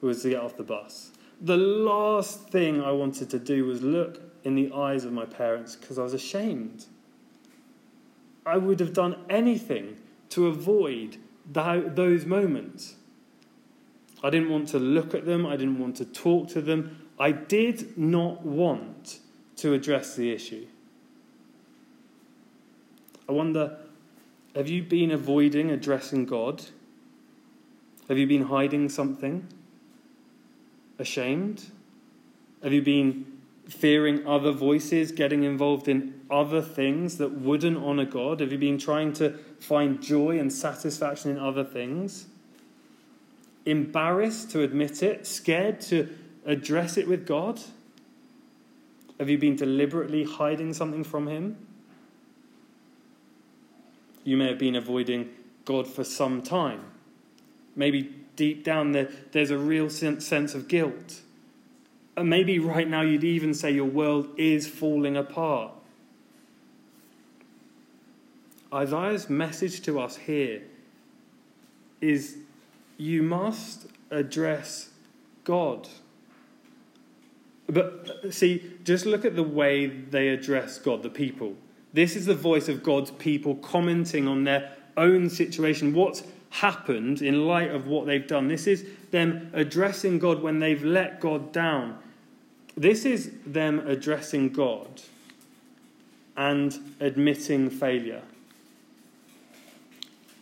was 0.00 0.22
to 0.22 0.30
get 0.30 0.40
off 0.40 0.56
the 0.56 0.62
bus. 0.62 1.10
The 1.40 1.56
last 1.56 2.48
thing 2.50 2.80
I 2.80 2.92
wanted 2.92 3.28
to 3.30 3.38
do 3.38 3.64
was 3.64 3.82
look 3.82 4.20
in 4.44 4.54
the 4.54 4.70
eyes 4.72 5.04
of 5.04 5.12
my 5.12 5.24
parents 5.24 5.74
because 5.74 5.98
I 5.98 6.02
was 6.02 6.14
ashamed. 6.14 6.86
I 8.46 8.56
would 8.56 8.80
have 8.80 8.92
done 8.92 9.16
anything 9.28 9.96
to 10.30 10.46
avoid 10.46 11.16
that, 11.52 11.96
those 11.96 12.24
moments. 12.24 12.94
I 14.22 14.30
didn't 14.30 14.50
want 14.50 14.68
to 14.68 14.78
look 14.78 15.14
at 15.14 15.26
them, 15.26 15.44
I 15.44 15.56
didn't 15.56 15.78
want 15.78 15.96
to 15.96 16.04
talk 16.04 16.48
to 16.50 16.62
them. 16.62 17.08
I 17.18 17.32
did 17.32 17.98
not 17.98 18.44
want 18.44 19.18
to 19.56 19.74
address 19.74 20.14
the 20.14 20.32
issue. 20.32 20.66
I 23.28 23.32
wonder 23.32 23.78
have 24.54 24.68
you 24.68 24.82
been 24.82 25.10
avoiding 25.10 25.70
addressing 25.70 26.24
God? 26.24 26.64
Have 28.08 28.16
you 28.16 28.26
been 28.26 28.44
hiding 28.44 28.88
something? 28.88 29.46
ashamed? 30.98 31.70
Have 32.62 32.72
you 32.72 32.82
been 32.82 33.35
fearing 33.68 34.26
other 34.26 34.52
voices, 34.52 35.12
getting 35.12 35.42
involved 35.42 35.88
in 35.88 36.20
other 36.30 36.62
things 36.62 37.18
that 37.18 37.32
wouldn't 37.32 37.76
honor 37.78 38.04
God? 38.04 38.40
Have 38.40 38.52
you 38.52 38.58
been 38.58 38.78
trying 38.78 39.12
to 39.14 39.30
find 39.60 40.00
joy 40.00 40.38
and 40.38 40.52
satisfaction 40.52 41.30
in 41.30 41.38
other 41.38 41.64
things? 41.64 42.26
Embarrassed 43.64 44.50
to 44.52 44.62
admit 44.62 45.02
it? 45.02 45.26
Scared 45.26 45.80
to 45.82 46.08
address 46.44 46.96
it 46.96 47.08
with 47.08 47.26
God? 47.26 47.60
Have 49.18 49.28
you 49.28 49.38
been 49.38 49.56
deliberately 49.56 50.24
hiding 50.24 50.72
something 50.72 51.02
from 51.02 51.26
Him? 51.26 51.56
You 54.24 54.36
may 54.36 54.48
have 54.48 54.58
been 54.58 54.76
avoiding 54.76 55.30
God 55.64 55.86
for 55.86 56.04
some 56.04 56.42
time. 56.42 56.84
Maybe 57.74 58.14
deep 58.36 58.64
down 58.64 58.92
there, 58.92 59.10
there's 59.32 59.50
a 59.50 59.58
real 59.58 59.90
sense 59.90 60.54
of 60.54 60.68
guilt. 60.68 61.22
And 62.16 62.30
maybe 62.30 62.58
right 62.58 62.88
now 62.88 63.02
you'd 63.02 63.24
even 63.24 63.52
say 63.52 63.70
your 63.70 63.84
world 63.84 64.28
is 64.36 64.66
falling 64.66 65.16
apart. 65.16 65.72
Isaiah's 68.72 69.30
message 69.30 69.82
to 69.82 70.00
us 70.00 70.16
here 70.16 70.62
is 72.00 72.38
you 72.96 73.22
must 73.22 73.86
address 74.10 74.90
God. 75.44 75.88
But 77.68 78.32
see, 78.32 78.72
just 78.84 79.06
look 79.06 79.24
at 79.24 79.36
the 79.36 79.42
way 79.42 79.86
they 79.86 80.28
address 80.28 80.78
God, 80.78 81.02
the 81.02 81.10
people. 81.10 81.54
This 81.92 82.16
is 82.16 82.26
the 82.26 82.34
voice 82.34 82.68
of 82.68 82.82
God's 82.82 83.10
people 83.12 83.56
commenting 83.56 84.26
on 84.28 84.44
their 84.44 84.72
own 84.96 85.28
situation. 85.28 85.92
What's 85.92 86.22
happened 86.50 87.20
in 87.20 87.46
light 87.46 87.70
of 87.70 87.86
what 87.86 88.06
they've 88.06 88.26
done. 88.26 88.48
This 88.48 88.66
is 88.66 88.86
them 89.10 89.50
addressing 89.52 90.18
God 90.18 90.42
when 90.42 90.58
they've 90.58 90.82
let 90.82 91.20
God 91.20 91.52
down. 91.52 91.98
This 92.76 93.06
is 93.06 93.30
them 93.46 93.86
addressing 93.86 94.50
God 94.50 95.00
and 96.36 96.78
admitting 97.00 97.70
failure. 97.70 98.22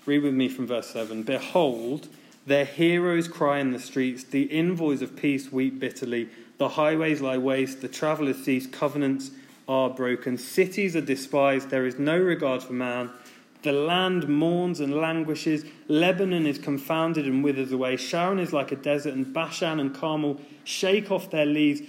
Read 0.05 0.23
with 0.23 0.35
me 0.35 0.49
from 0.49 0.67
verse 0.67 0.91
7 0.91 1.23
Behold, 1.23 2.09
their 2.47 2.65
heroes 2.65 3.29
cry 3.29 3.61
in 3.61 3.71
the 3.71 3.79
streets, 3.79 4.25
the 4.25 4.51
envoys 4.53 5.01
of 5.01 5.17
peace 5.17 5.53
weep 5.53 5.79
bitterly, 5.79 6.29
the 6.59 6.71
highways 6.71 7.21
lie 7.21 7.39
waste, 7.39 7.81
the 7.81 7.89
travellers 7.89 8.45
cease, 8.45 8.67
covenants 8.67 9.31
are 9.69 9.89
broken, 9.89 10.37
cities 10.37 10.97
are 10.97 11.01
despised, 11.01 11.71
there 11.71 11.87
is 11.87 11.99
no 11.99 12.19
regard 12.19 12.63
for 12.63 12.73
man. 12.73 13.11
The 13.65 13.73
land 13.73 14.29
mourns 14.29 14.79
and 14.79 14.95
languishes. 14.95 15.65
Lebanon 15.89 16.47
is 16.47 16.59
confounded 16.59 17.25
and 17.25 17.43
withers 17.43 17.73
away. 17.73 17.97
Sharon 17.97 18.39
is 18.39 18.53
like 18.53 18.73
a 18.73 18.77
desert, 18.77 19.15
and 19.15 19.33
Bashan 19.33 19.81
and 19.81 19.95
Carmel 19.95 20.39
shake 20.65 21.11
off 21.11 21.31
their 21.31 21.47
leaves. 21.47 21.81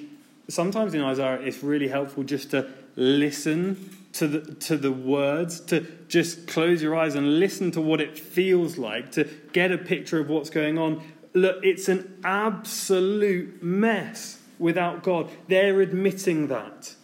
Sometimes 0.47 0.93
in 0.93 1.01
Isaiah, 1.01 1.39
it's 1.41 1.63
really 1.63 1.87
helpful 1.87 2.23
just 2.23 2.51
to 2.51 2.69
listen 2.95 3.89
to 4.13 4.27
the, 4.27 4.55
to 4.55 4.77
the 4.77 4.91
words, 4.91 5.59
to 5.59 5.81
just 6.07 6.47
close 6.47 6.81
your 6.81 6.95
eyes 6.95 7.15
and 7.15 7.39
listen 7.39 7.71
to 7.71 7.81
what 7.81 7.99
it 7.99 8.17
feels 8.17 8.77
like, 8.77 9.11
to 9.13 9.25
get 9.53 9.71
a 9.71 9.77
picture 9.77 10.19
of 10.19 10.29
what's 10.29 10.49
going 10.49 10.77
on. 10.77 11.03
Look, 11.33 11.63
it's 11.63 11.89
an 11.89 12.19
absolute 12.23 13.61
mess 13.61 14.39
without 14.57 15.03
God. 15.03 15.29
They're 15.47 15.81
admitting 15.81 16.47
that. 16.47 16.95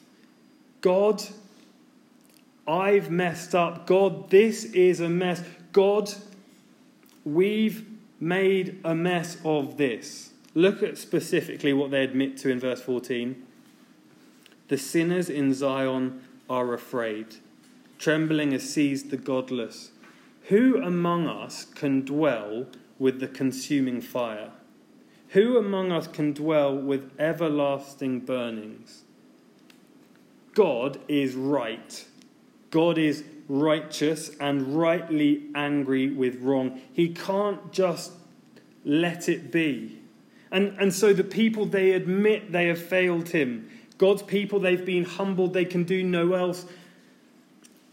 God 0.79 1.23
I've 2.67 3.09
messed 3.09 3.55
up. 3.55 3.87
God, 3.87 4.29
this 4.29 4.65
is 4.65 4.99
a 4.99 5.09
mess. 5.09 5.43
God, 5.73 6.13
we've 7.25 7.85
made 8.19 8.79
a 8.83 8.93
mess 8.93 9.37
of 9.43 9.77
this. 9.77 10.30
Look 10.53 10.83
at 10.83 10.97
specifically 10.97 11.73
what 11.73 11.91
they 11.91 12.03
admit 12.03 12.37
to 12.37 12.49
in 12.49 12.59
verse 12.59 12.81
14. 12.81 13.45
The 14.67 14.77
sinners 14.77 15.29
in 15.29 15.53
Zion 15.53 16.21
are 16.49 16.73
afraid. 16.73 17.35
Trembling 17.97 18.51
has 18.51 18.69
seized 18.69 19.09
the 19.09 19.17
godless. 19.17 19.91
Who 20.49 20.81
among 20.81 21.27
us 21.27 21.65
can 21.65 22.03
dwell 22.03 22.67
with 22.99 23.19
the 23.19 23.27
consuming 23.27 24.01
fire? 24.01 24.51
Who 25.29 25.57
among 25.57 25.91
us 25.91 26.07
can 26.07 26.33
dwell 26.33 26.75
with 26.75 27.11
everlasting 27.17 28.21
burnings? 28.21 29.03
God 30.53 30.99
is 31.07 31.35
right. 31.35 32.05
God 32.69 32.97
is 32.97 33.23
righteous 33.47 34.31
and 34.39 34.75
rightly 34.75 35.43
angry 35.55 36.09
with 36.09 36.41
wrong. 36.41 36.81
He 36.91 37.09
can't 37.09 37.71
just 37.71 38.11
let 38.83 39.29
it 39.29 39.51
be. 39.51 40.00
And, 40.51 40.75
and 40.79 40.93
so 40.93 41.13
the 41.13 41.23
people, 41.23 41.65
they 41.65 41.91
admit 41.91 42.51
they 42.51 42.67
have 42.67 42.81
failed 42.81 43.29
him. 43.29 43.69
God's 43.97 44.23
people, 44.23 44.59
they've 44.59 44.85
been 44.85 45.05
humbled, 45.05 45.53
they 45.53 45.65
can 45.65 45.83
do 45.83 46.03
no 46.03 46.33
else. 46.33 46.65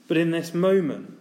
But 0.08 0.16
in 0.16 0.30
this 0.30 0.54
moment, 0.54 1.18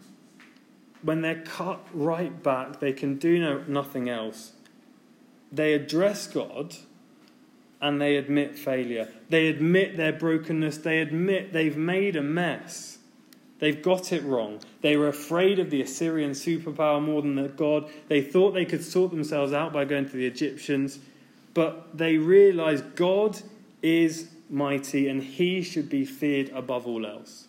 when 1.01 1.21
they're 1.21 1.43
cut 1.43 1.85
right 1.93 2.41
back, 2.41 2.79
they 2.79 2.93
can 2.93 3.17
do 3.17 3.39
no, 3.39 3.63
nothing 3.67 4.09
else. 4.09 4.53
They 5.51 5.73
address 5.73 6.27
God 6.27 6.75
and 7.79 8.01
they 8.01 8.15
admit 8.15 8.57
failure. 8.57 9.07
They 9.29 9.47
admit 9.47 9.97
their 9.97 10.13
brokenness. 10.13 10.77
They 10.79 10.99
admit 10.99 11.53
they've 11.53 11.77
made 11.77 12.15
a 12.15 12.23
mess. 12.23 12.97
They've 13.59 13.81
got 13.81 14.11
it 14.11 14.23
wrong. 14.23 14.59
They 14.81 14.97
were 14.97 15.07
afraid 15.07 15.59
of 15.59 15.69
the 15.69 15.81
Assyrian 15.81 16.31
superpower 16.31 17.03
more 17.03 17.21
than 17.21 17.35
the 17.35 17.47
God. 17.49 17.89
They 18.07 18.21
thought 18.21 18.51
they 18.51 18.65
could 18.65 18.83
sort 18.83 19.11
themselves 19.11 19.53
out 19.53 19.73
by 19.73 19.85
going 19.85 20.09
to 20.09 20.15
the 20.15 20.27
Egyptians, 20.27 20.99
but 21.57 21.97
they 21.97 22.17
realize 22.17 22.81
God 22.81 23.41
is 23.81 24.29
mighty 24.47 25.07
and 25.07 25.23
he 25.23 25.63
should 25.63 25.89
be 25.89 26.05
feared 26.05 26.49
above 26.49 26.85
all 26.85 27.03
else. 27.03 27.47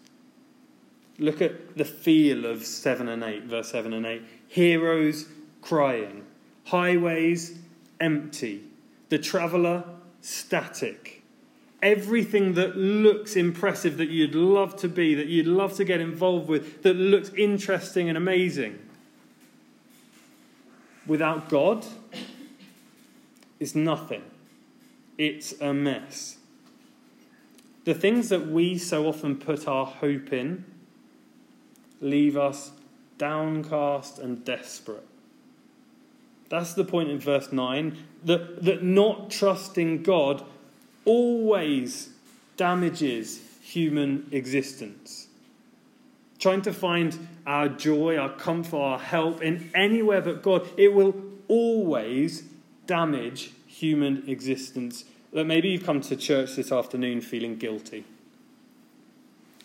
Look 1.18 1.42
at 1.42 1.76
the 1.76 1.84
feel 1.84 2.46
of 2.46 2.64
7 2.64 3.06
and 3.06 3.22
8, 3.22 3.42
verse 3.42 3.70
7 3.70 3.92
and 3.92 4.06
8. 4.06 4.22
Heroes 4.46 5.26
crying, 5.60 6.24
highways 6.64 7.58
empty, 8.00 8.62
the 9.10 9.18
traveller 9.18 9.84
static. 10.22 11.22
Everything 11.82 12.54
that 12.54 12.78
looks 12.78 13.36
impressive, 13.36 13.98
that 13.98 14.08
you'd 14.08 14.34
love 14.34 14.74
to 14.76 14.88
be, 14.88 15.14
that 15.16 15.26
you'd 15.26 15.46
love 15.46 15.74
to 15.74 15.84
get 15.84 16.00
involved 16.00 16.48
with, 16.48 16.82
that 16.82 16.94
looks 16.94 17.28
interesting 17.36 18.08
and 18.08 18.16
amazing. 18.16 18.78
Without 21.06 21.50
God, 21.50 21.84
it's 23.60 23.74
nothing. 23.74 24.22
It's 25.16 25.60
a 25.60 25.72
mess. 25.74 26.38
The 27.84 27.94
things 27.94 28.28
that 28.28 28.46
we 28.48 28.78
so 28.78 29.06
often 29.06 29.36
put 29.36 29.66
our 29.66 29.86
hope 29.86 30.32
in 30.32 30.64
leave 32.00 32.36
us 32.36 32.70
downcast 33.16 34.18
and 34.18 34.44
desperate. 34.44 35.06
That's 36.48 36.74
the 36.74 36.84
point 36.84 37.10
in 37.10 37.18
verse 37.18 37.52
9 37.52 37.96
that, 38.24 38.64
that 38.64 38.82
not 38.82 39.30
trusting 39.30 40.02
God 40.02 40.44
always 41.04 42.10
damages 42.56 43.40
human 43.62 44.28
existence. 44.32 45.26
Trying 46.38 46.62
to 46.62 46.72
find 46.72 47.28
our 47.46 47.68
joy, 47.68 48.16
our 48.16 48.30
comfort, 48.30 48.76
our 48.76 48.98
help 48.98 49.42
in 49.42 49.70
anywhere 49.74 50.20
but 50.20 50.42
God, 50.42 50.68
it 50.76 50.92
will 50.92 51.14
always 51.48 52.44
damage 52.88 53.52
human 53.68 54.28
existence. 54.28 55.04
That 55.32 55.44
maybe 55.44 55.68
you've 55.68 55.84
come 55.84 56.00
to 56.00 56.16
church 56.16 56.56
this 56.56 56.72
afternoon 56.72 57.20
feeling 57.20 57.56
guilty. 57.56 58.04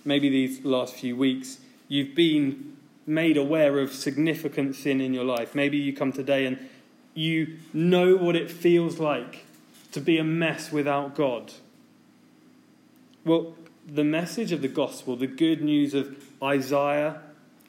Maybe 0.06 0.30
these 0.30 0.64
last 0.64 0.94
few 0.94 1.16
weeks 1.16 1.58
you've 1.88 2.14
been 2.14 2.78
made 3.08 3.38
aware 3.38 3.80
of 3.80 3.92
significant 3.94 4.76
sin 4.76 5.02
in 5.02 5.14
your 5.14 5.24
life. 5.24 5.56
Maybe 5.56 5.78
you 5.78 5.94
come 5.94 6.12
today 6.12 6.46
and 6.46 6.70
you 7.14 7.58
know 7.74 8.16
what 8.16 8.36
it 8.36 8.52
feels 8.52 9.00
like 9.00 9.46
to 9.92 10.02
be 10.02 10.18
a 10.18 10.24
mess 10.24 10.72
without 10.72 11.16
God. 11.16 11.54
Well, 13.26 13.56
the 13.88 14.04
message 14.04 14.52
of 14.52 14.62
the 14.62 14.68
gospel, 14.68 15.16
the 15.16 15.28
good 15.28 15.62
news 15.62 15.94
of 15.94 16.16
Isaiah 16.42 17.22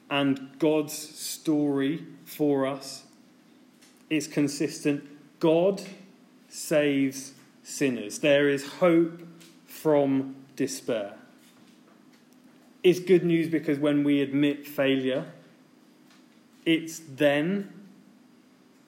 and 0.09 0.49
God's 0.59 0.93
story 0.93 2.05
for 2.25 2.65
us, 2.65 3.03
is 4.09 4.27
consistent. 4.27 5.03
God 5.39 5.81
saves 6.49 7.33
sinners. 7.63 8.19
There 8.19 8.49
is 8.49 8.65
hope 8.65 9.21
from 9.65 10.35
despair. 10.55 11.13
It's 12.83 12.99
good 12.99 13.23
news 13.25 13.49
because 13.49 13.79
when 13.79 14.03
we 14.03 14.21
admit 14.21 14.67
failure, 14.67 15.25
it's 16.65 16.99
then 16.99 17.73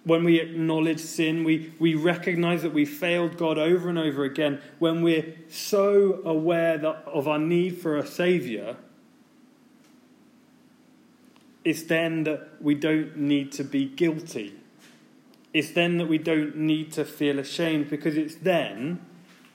when 0.08 0.24
we 0.24 0.40
acknowledge 0.40 1.02
sin, 1.02 1.44
we, 1.44 1.74
we 1.80 1.94
recognize 1.94 2.62
that 2.62 2.74
we 2.74 2.86
failed 2.86 3.38
God 3.38 3.58
over 3.58 3.90
and 3.90 4.00
over 4.00 4.24
again. 4.24 4.62
When 4.80 5.02
we're 5.02 5.36
so 5.50 6.22
aware 6.24 6.78
that, 6.78 7.04
of 7.06 7.28
our 7.28 7.38
need 7.38 7.82
for 7.82 7.98
a 7.98 8.08
Savior, 8.08 8.78
it's 11.66 11.84
then 11.84 12.24
that 12.24 12.48
we 12.62 12.74
don't 12.74 13.18
need 13.18 13.52
to 13.54 13.66
be 13.66 13.84
guilty. 13.84 14.56
It's 15.58 15.72
then 15.72 15.98
that 15.98 16.08
we 16.08 16.20
don't 16.20 16.56
need 16.56 16.92
to 16.92 17.04
feel 17.04 17.40
ashamed 17.40 17.90
because 17.90 18.16
it's 18.16 18.36
then 18.36 19.04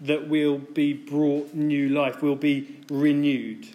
that 0.01 0.29
we'll 0.29 0.59
be 0.59 0.93
brought 0.93 1.55
new 1.55 1.89
life, 1.89 2.21
we'll 2.23 2.35
be 2.35 2.81
renewed. 2.91 3.69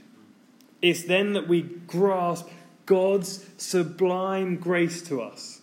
It's 0.81 1.03
then 1.05 1.31
that 1.33 1.47
we 1.47 1.61
grasp 1.61 2.49
God's 2.85 3.45
sublime 3.55 4.57
grace 4.57 5.01
to 5.03 5.21
us 5.21 5.61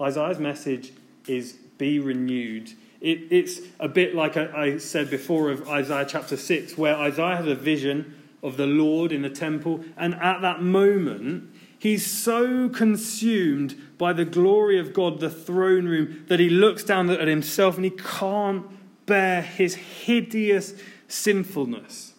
Isaiah's 0.00 0.38
message 0.38 0.92
is 1.26 1.54
be 1.78 1.98
renewed. 1.98 2.70
It, 3.00 3.32
it's 3.32 3.58
a 3.80 3.88
bit 3.88 4.14
like 4.14 4.36
I, 4.36 4.66
I 4.66 4.78
said 4.78 5.10
before 5.10 5.50
of 5.50 5.68
Isaiah 5.68 6.06
chapter 6.08 6.36
6, 6.36 6.78
where 6.78 6.94
Isaiah 6.94 7.38
has 7.38 7.48
a 7.48 7.56
vision 7.56 8.14
of 8.40 8.56
the 8.56 8.68
Lord 8.68 9.10
in 9.10 9.22
the 9.22 9.30
temple, 9.30 9.84
and 9.96 10.14
at 10.14 10.42
that 10.42 10.62
moment, 10.62 11.50
he's 11.76 12.06
so 12.06 12.68
consumed 12.68 13.74
by 13.98 14.12
the 14.12 14.24
glory 14.24 14.78
of 14.78 14.92
God, 14.92 15.20
the 15.20 15.30
throne 15.30 15.86
room, 15.86 16.24
that 16.28 16.40
he 16.40 16.48
looks 16.48 16.84
down 16.84 17.08
at 17.10 17.28
himself 17.28 17.76
and 17.76 17.84
he 17.84 17.90
can't 17.90 18.66
bear 19.06 19.42
his 19.42 19.74
hideous 19.74 20.74
sinfulness. 21.08 22.12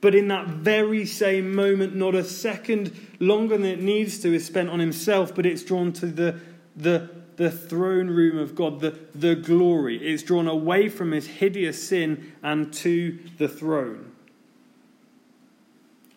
But 0.00 0.14
in 0.14 0.28
that 0.28 0.48
very 0.48 1.06
same 1.06 1.54
moment, 1.54 1.94
not 1.94 2.14
a 2.14 2.24
second 2.24 2.96
longer 3.20 3.56
than 3.56 3.66
it 3.66 3.80
needs 3.80 4.18
to 4.20 4.34
is 4.34 4.44
spent 4.44 4.68
on 4.68 4.80
himself, 4.80 5.34
but 5.34 5.46
it's 5.46 5.62
drawn 5.62 5.92
to 5.94 6.06
the 6.06 6.40
the, 6.76 7.10
the 7.36 7.50
throne 7.50 8.08
room 8.08 8.38
of 8.38 8.54
God, 8.54 8.80
the, 8.80 8.98
the 9.14 9.34
glory. 9.34 9.96
It's 9.96 10.22
drawn 10.22 10.48
away 10.48 10.88
from 10.88 11.12
his 11.12 11.26
hideous 11.26 11.86
sin 11.88 12.32
and 12.42 12.72
to 12.74 13.18
the 13.38 13.48
throne. 13.48 14.12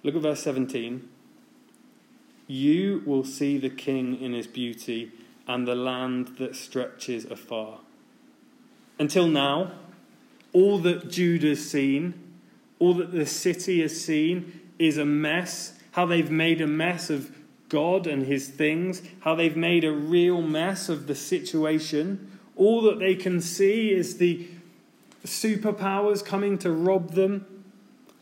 Look 0.03 0.15
at 0.15 0.21
verse 0.21 0.43
17. 0.43 1.09
You 2.47 3.03
will 3.05 3.23
see 3.23 3.57
the 3.57 3.69
king 3.69 4.19
in 4.19 4.33
his 4.33 4.47
beauty 4.47 5.11
and 5.47 5.67
the 5.67 5.75
land 5.75 6.35
that 6.37 6.55
stretches 6.55 7.25
afar. 7.25 7.79
Until 8.99 9.27
now, 9.27 9.71
all 10.53 10.77
that 10.79 11.09
Judah's 11.09 11.69
seen, 11.69 12.13
all 12.79 12.93
that 12.95 13.11
the 13.11 13.25
city 13.25 13.81
has 13.81 13.99
seen, 13.99 14.61
is 14.79 14.97
a 14.97 15.05
mess. 15.05 15.77
How 15.91 16.05
they've 16.05 16.31
made 16.31 16.61
a 16.61 16.67
mess 16.67 17.09
of 17.09 17.31
God 17.69 18.07
and 18.07 18.25
his 18.25 18.47
things, 18.47 19.01
how 19.21 19.35
they've 19.35 19.57
made 19.57 19.83
a 19.83 19.91
real 19.91 20.41
mess 20.41 20.87
of 20.87 21.07
the 21.07 21.15
situation. 21.15 22.39
All 22.55 22.81
that 22.83 22.99
they 22.99 23.15
can 23.15 23.41
see 23.41 23.91
is 23.91 24.17
the 24.17 24.47
superpowers 25.25 26.23
coming 26.23 26.57
to 26.59 26.71
rob 26.71 27.11
them. 27.13 27.45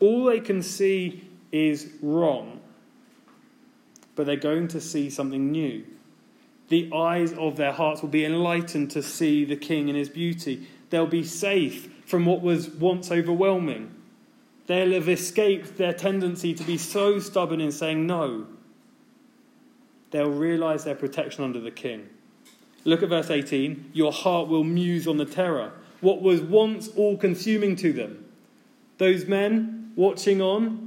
All 0.00 0.24
they 0.24 0.40
can 0.40 0.62
see 0.62 1.28
is 1.52 1.92
wrong. 2.00 2.60
But 4.16 4.26
they're 4.26 4.36
going 4.36 4.68
to 4.68 4.80
see 4.80 5.10
something 5.10 5.50
new. 5.50 5.84
The 6.68 6.90
eyes 6.94 7.32
of 7.34 7.56
their 7.56 7.72
hearts 7.72 8.02
will 8.02 8.08
be 8.08 8.24
enlightened 8.24 8.90
to 8.92 9.02
see 9.02 9.44
the 9.44 9.56
king 9.56 9.88
and 9.88 9.98
his 9.98 10.08
beauty. 10.08 10.66
They'll 10.90 11.06
be 11.06 11.24
safe 11.24 11.92
from 12.06 12.24
what 12.26 12.42
was 12.42 12.68
once 12.70 13.10
overwhelming. 13.10 13.94
They'll 14.66 14.92
have 14.92 15.08
escaped 15.08 15.76
their 15.76 15.92
tendency 15.92 16.54
to 16.54 16.64
be 16.64 16.78
so 16.78 17.18
stubborn 17.18 17.60
in 17.60 17.72
saying 17.72 18.06
no 18.06 18.46
they'll 20.14 20.30
realize 20.30 20.84
their 20.84 20.94
protection 20.94 21.42
under 21.42 21.58
the 21.58 21.72
king. 21.72 22.08
Look 22.84 23.02
at 23.02 23.08
verse 23.08 23.30
18. 23.30 23.90
Your 23.92 24.12
heart 24.12 24.46
will 24.46 24.62
muse 24.62 25.08
on 25.08 25.16
the 25.16 25.24
terror. 25.24 25.72
What 26.00 26.22
was 26.22 26.40
once 26.40 26.86
all 26.86 27.16
consuming 27.16 27.74
to 27.76 27.92
them. 27.92 28.24
Those 28.98 29.26
men 29.26 29.90
watching 29.96 30.40
on, 30.40 30.83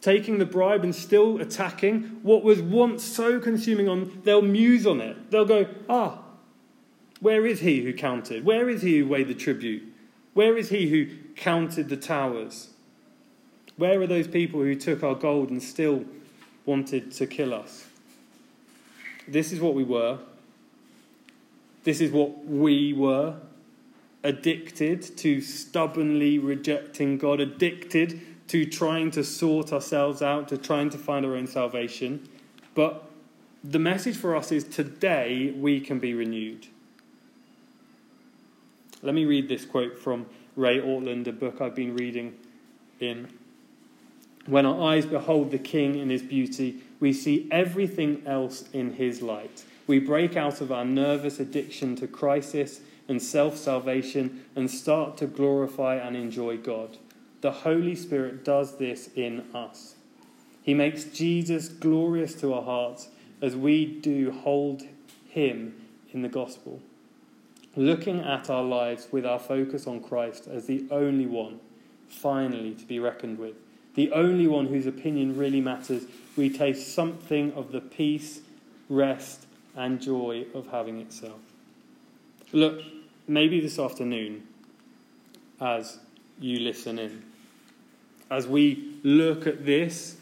taking 0.00 0.38
the 0.38 0.46
bribe 0.46 0.84
and 0.84 0.94
still 0.94 1.40
attacking, 1.40 2.20
what 2.22 2.42
was 2.44 2.60
once 2.60 3.02
so 3.02 3.40
consuming 3.40 3.88
on, 3.88 4.20
they'll 4.24 4.42
muse 4.42 4.86
on 4.86 5.00
it. 5.00 5.30
They'll 5.30 5.44
go, 5.44 5.66
ah, 5.88 6.20
where 7.20 7.46
is 7.46 7.60
he 7.60 7.82
who 7.82 7.92
counted? 7.92 8.44
Where 8.44 8.68
is 8.68 8.82
he 8.82 8.98
who 8.98 9.08
weighed 9.08 9.28
the 9.28 9.34
tribute? 9.34 9.82
Where 10.34 10.56
is 10.56 10.68
he 10.68 10.88
who 10.88 11.08
counted 11.34 11.88
the 11.88 11.96
towers? 11.96 12.70
Where 13.76 14.00
are 14.00 14.06
those 14.06 14.28
people 14.28 14.60
who 14.60 14.74
took 14.74 15.02
our 15.02 15.14
gold 15.14 15.50
and 15.50 15.62
still 15.62 16.04
wanted 16.64 17.12
to 17.12 17.26
kill 17.26 17.54
us? 17.54 17.86
This 19.26 19.52
is 19.52 19.60
what 19.60 19.74
we 19.74 19.84
were. 19.84 20.18
This 21.84 22.00
is 22.00 22.10
what 22.10 22.44
we 22.44 22.92
were. 22.92 23.36
Addicted 24.24 25.16
to 25.18 25.40
stubbornly 25.40 26.38
rejecting 26.38 27.18
God, 27.18 27.40
addicted 27.40 28.20
to 28.48 28.64
trying 28.64 29.10
to 29.12 29.22
sort 29.22 29.72
ourselves 29.72 30.22
out, 30.22 30.48
to 30.48 30.58
trying 30.58 30.90
to 30.90 30.98
find 30.98 31.24
our 31.24 31.36
own 31.36 31.46
salvation. 31.46 32.28
But 32.74 33.08
the 33.62 33.78
message 33.78 34.16
for 34.16 34.36
us 34.36 34.52
is 34.52 34.64
today 34.64 35.54
we 35.56 35.80
can 35.80 35.98
be 35.98 36.14
renewed. 36.14 36.66
Let 39.02 39.14
me 39.14 39.24
read 39.26 39.48
this 39.48 39.64
quote 39.64 39.98
from 39.98 40.26
Ray 40.56 40.80
Ortlund, 40.80 41.26
a 41.26 41.32
book 41.32 41.60
I've 41.60 41.74
been 41.74 41.94
reading 41.94 42.34
in. 43.00 43.28
When 44.46 44.64
our 44.64 44.92
eyes 44.92 45.06
behold 45.06 45.50
the 45.50 45.58
King 45.58 45.96
in 45.98 46.10
his 46.10 46.22
beauty, 46.22 46.80
we 47.00 47.12
see 47.12 47.46
everything 47.50 48.22
else 48.26 48.64
in 48.72 48.94
his 48.94 49.22
light. 49.22 49.64
We 49.86 49.98
break 49.98 50.36
out 50.36 50.60
of 50.60 50.72
our 50.72 50.84
nervous 50.84 51.38
addiction 51.38 51.96
to 51.96 52.06
crisis 52.06 52.80
and 53.08 53.22
self 53.22 53.56
salvation 53.56 54.44
and 54.56 54.70
start 54.70 55.16
to 55.18 55.26
glorify 55.26 55.96
and 55.96 56.16
enjoy 56.16 56.56
God. 56.56 56.96
The 57.40 57.52
Holy 57.52 57.94
Spirit 57.94 58.44
does 58.44 58.78
this 58.78 59.10
in 59.14 59.44
us. 59.54 59.94
He 60.62 60.74
makes 60.74 61.04
Jesus 61.04 61.68
glorious 61.68 62.34
to 62.36 62.52
our 62.52 62.62
hearts 62.62 63.08
as 63.40 63.56
we 63.56 63.86
do 63.86 64.32
hold 64.32 64.82
him 65.28 65.74
in 66.12 66.22
the 66.22 66.28
gospel. 66.28 66.80
Looking 67.76 68.20
at 68.20 68.50
our 68.50 68.64
lives 68.64 69.08
with 69.12 69.24
our 69.24 69.38
focus 69.38 69.86
on 69.86 70.02
Christ 70.02 70.48
as 70.48 70.66
the 70.66 70.84
only 70.90 71.26
one, 71.26 71.60
finally, 72.08 72.74
to 72.74 72.84
be 72.84 72.98
reckoned 72.98 73.38
with 73.38 73.54
the 73.98 74.12
only 74.12 74.46
one 74.46 74.66
whose 74.66 74.86
opinion 74.86 75.36
really 75.36 75.60
matters, 75.60 76.04
we 76.36 76.48
taste 76.48 76.94
something 76.94 77.52
of 77.54 77.72
the 77.72 77.80
peace, 77.80 78.42
rest, 78.88 79.44
and 79.74 80.00
joy 80.00 80.46
of 80.54 80.68
having 80.68 81.00
itself. 81.00 81.40
Look, 82.52 82.80
maybe 83.26 83.58
this 83.58 83.76
afternoon 83.76 84.46
as 85.60 85.98
you 86.40 86.60
listen 86.60 86.98
in. 86.98 87.22
As 88.30 88.46
we 88.46 88.94
look 89.02 89.46
at 89.46 89.64
this, 89.64 90.16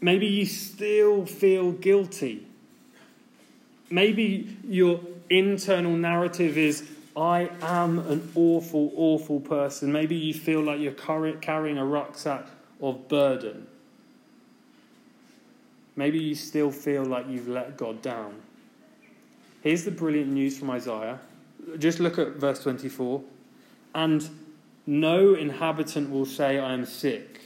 maybe 0.00 0.26
you 0.26 0.46
still 0.46 1.26
feel 1.26 1.72
guilty. 1.72 2.46
Maybe 3.90 4.56
your 4.66 5.00
internal 5.30 5.92
narrative 5.92 6.56
is, 6.56 6.88
I 7.16 7.50
am 7.62 7.98
an 7.98 8.30
awful, 8.34 8.92
awful 8.94 9.40
person. 9.40 9.90
Maybe 9.90 10.14
you 10.14 10.32
feel 10.32 10.60
like 10.60 10.80
you're 10.80 10.92
carrying 10.92 11.78
a 11.78 11.84
rucksack 11.84 12.46
of 12.80 13.08
burden. 13.08 13.66
Maybe 15.96 16.20
you 16.20 16.36
still 16.36 16.70
feel 16.70 17.04
like 17.04 17.26
you've 17.28 17.48
let 17.48 17.76
God 17.76 18.02
down. 18.02 18.36
Here's 19.62 19.82
the 19.84 19.90
brilliant 19.90 20.30
news 20.30 20.56
from 20.56 20.70
Isaiah. 20.70 21.18
Just 21.78 21.98
look 21.98 22.18
at 22.18 22.34
verse 22.34 22.62
24. 22.62 23.20
And 23.96 24.28
no 24.88 25.34
inhabitant 25.34 26.08
will 26.08 26.24
say, 26.24 26.58
I 26.58 26.72
am 26.72 26.86
sick. 26.86 27.42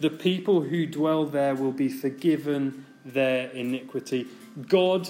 The 0.00 0.10
people 0.10 0.60
who 0.60 0.84
dwell 0.84 1.24
there 1.24 1.54
will 1.54 1.72
be 1.72 1.88
forgiven 1.88 2.84
their 3.06 3.48
iniquity. 3.48 4.26
God 4.68 5.08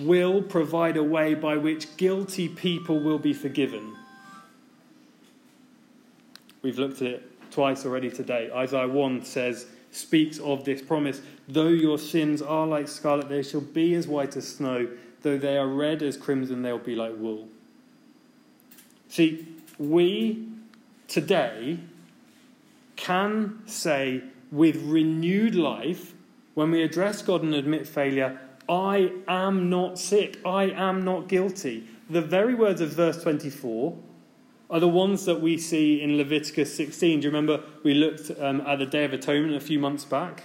will 0.00 0.42
provide 0.42 0.98
a 0.98 1.02
way 1.02 1.32
by 1.32 1.56
which 1.56 1.96
guilty 1.96 2.46
people 2.46 3.00
will 3.00 3.18
be 3.18 3.32
forgiven. 3.32 3.96
We've 6.60 6.78
looked 6.78 7.00
at 7.00 7.08
it 7.08 7.50
twice 7.50 7.86
already 7.86 8.10
today. 8.10 8.50
Isaiah 8.54 8.86
1 8.86 9.24
says, 9.24 9.64
speaks 9.90 10.38
of 10.38 10.66
this 10.66 10.82
promise 10.82 11.22
Though 11.48 11.68
your 11.68 11.98
sins 11.98 12.42
are 12.42 12.66
like 12.66 12.86
scarlet, 12.86 13.30
they 13.30 13.42
shall 13.42 13.62
be 13.62 13.94
as 13.94 14.06
white 14.06 14.36
as 14.36 14.46
snow. 14.46 14.88
Though 15.22 15.38
they 15.38 15.56
are 15.56 15.66
red 15.66 16.02
as 16.02 16.18
crimson, 16.18 16.60
they'll 16.60 16.76
be 16.76 16.94
like 16.94 17.14
wool. 17.16 17.48
See, 19.08 19.48
we 19.78 20.46
today 21.08 21.80
can 22.96 23.60
say 23.66 24.22
with 24.52 24.76
renewed 24.84 25.54
life, 25.54 26.14
when 26.54 26.70
we 26.70 26.82
address 26.82 27.22
God 27.22 27.42
and 27.42 27.54
admit 27.54 27.86
failure, 27.86 28.40
I 28.68 29.12
am 29.26 29.70
not 29.70 29.98
sick, 29.98 30.38
I 30.44 30.64
am 30.64 31.04
not 31.04 31.28
guilty. 31.28 31.86
The 32.10 32.20
very 32.20 32.54
words 32.54 32.80
of 32.80 32.90
verse 32.90 33.22
24 33.22 33.96
are 34.70 34.80
the 34.80 34.88
ones 34.88 35.24
that 35.24 35.40
we 35.40 35.56
see 35.56 36.02
in 36.02 36.16
Leviticus 36.16 36.74
16. 36.76 37.20
Do 37.20 37.24
you 37.24 37.30
remember 37.30 37.62
we 37.82 37.94
looked 37.94 38.30
um, 38.38 38.60
at 38.62 38.78
the 38.78 38.86
Day 38.86 39.04
of 39.04 39.12
Atonement 39.12 39.54
a 39.54 39.60
few 39.60 39.78
months 39.78 40.04
back? 40.04 40.44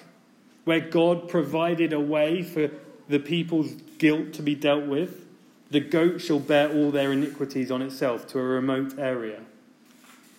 Where 0.64 0.80
God 0.80 1.28
provided 1.28 1.92
a 1.92 2.00
way 2.00 2.42
for 2.42 2.72
the 3.10 3.20
people's 3.20 3.74
guilt 3.98 4.34
to 4.34 4.42
be 4.42 4.56
dealt 4.56 4.86
with. 4.86 5.26
The 5.72 5.80
goat 5.80 6.22
shall 6.22 6.40
bear 6.40 6.72
all 6.72 6.92
their 6.92 7.12
iniquities 7.12 7.72
on 7.72 7.82
itself 7.82 8.28
to 8.28 8.40
a 8.40 8.44
remote 8.44 8.98
area. 8.98 9.42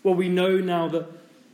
Well, 0.04 0.14
we 0.14 0.28
know 0.28 0.58
now 0.58 0.86
that 0.88 1.06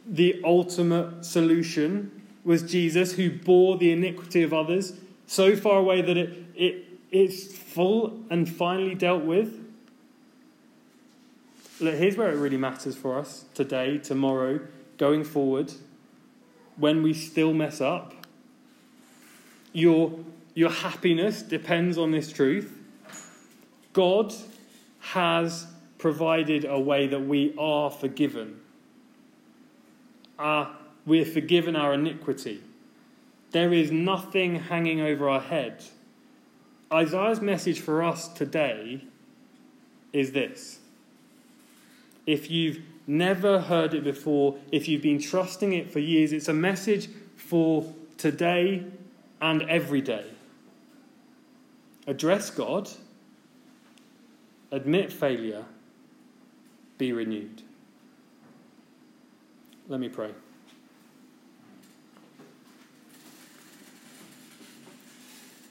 the 0.07 0.43
ultimate 0.45 1.25
solution 1.25 2.23
was 2.45 2.63
Jesus, 2.63 3.13
who 3.13 3.31
bore 3.31 3.79
the 3.79 3.93
iniquity 3.93 4.43
of 4.43 4.53
others 4.53 4.93
so 5.27 5.55
far 5.55 5.79
away 5.79 6.03
that 6.03 6.17
it, 6.17 6.45
it, 6.57 6.85
it's 7.13 7.57
full 7.57 8.21
and 8.29 8.49
finally 8.49 8.97
dealt 8.97 9.23
with. 9.23 9.57
Look, 11.81 11.95
here's 11.95 12.17
where 12.17 12.31
it 12.31 12.37
really 12.37 12.57
matters 12.57 12.97
for 12.97 13.19
us 13.19 13.45
today, 13.55 13.99
tomorrow, 13.99 14.61
going 14.99 15.23
forward, 15.23 15.73
when 16.77 17.03
we 17.03 17.15
still 17.15 17.55
mess 17.55 17.81
up. 17.81 18.15
Your, 19.73 20.19
your 20.55 20.71
happiness 20.71 21.43
depends 21.43 21.97
on 21.97 22.11
this 22.11 22.33
truth. 22.33 22.77
God 23.93 24.35
has 24.99 25.67
provided 26.01 26.65
a 26.65 26.81
way 26.81 27.07
that 27.07 27.21
we 27.21 27.55
are 27.59 27.91
forgiven. 27.91 28.61
Uh, 30.39 30.73
we 31.07 31.21
are 31.21 31.27
forgiven 31.27 31.77
our 31.77 31.95
iniquity. 31.95 32.63
There 33.53 33.73
is 33.73 33.93
nothing 33.93 34.57
hanging 34.57 35.01
over 35.01 35.29
our 35.29 35.41
head. 35.41 35.85
Isaiah's 36.93 37.41
message 37.41 37.81
for 37.81 38.03
us 38.03 38.29
today 38.29 39.05
is 40.13 40.33
this. 40.33 40.79
If 42.27 42.51
you've 42.51 42.81
never 43.07 43.61
heard 43.61 43.93
it 43.93 44.03
before, 44.03 44.57
if 44.73 44.89
you've 44.89 45.03
been 45.03 45.21
trusting 45.21 45.73
it 45.73 45.91
for 45.91 45.99
years, 45.99 46.33
it's 46.33 46.49
a 46.49 46.55
message 46.55 47.09
for 47.37 47.93
today 48.17 48.85
and 49.41 49.63
every 49.63 50.01
day. 50.01 50.25
Address 52.07 52.51
God, 52.51 52.89
admit 54.71 55.13
failure, 55.13 55.65
be 57.01 57.13
renewed. 57.15 57.63
Let 59.89 60.01
me 60.01 60.11
pray. 60.11 60.33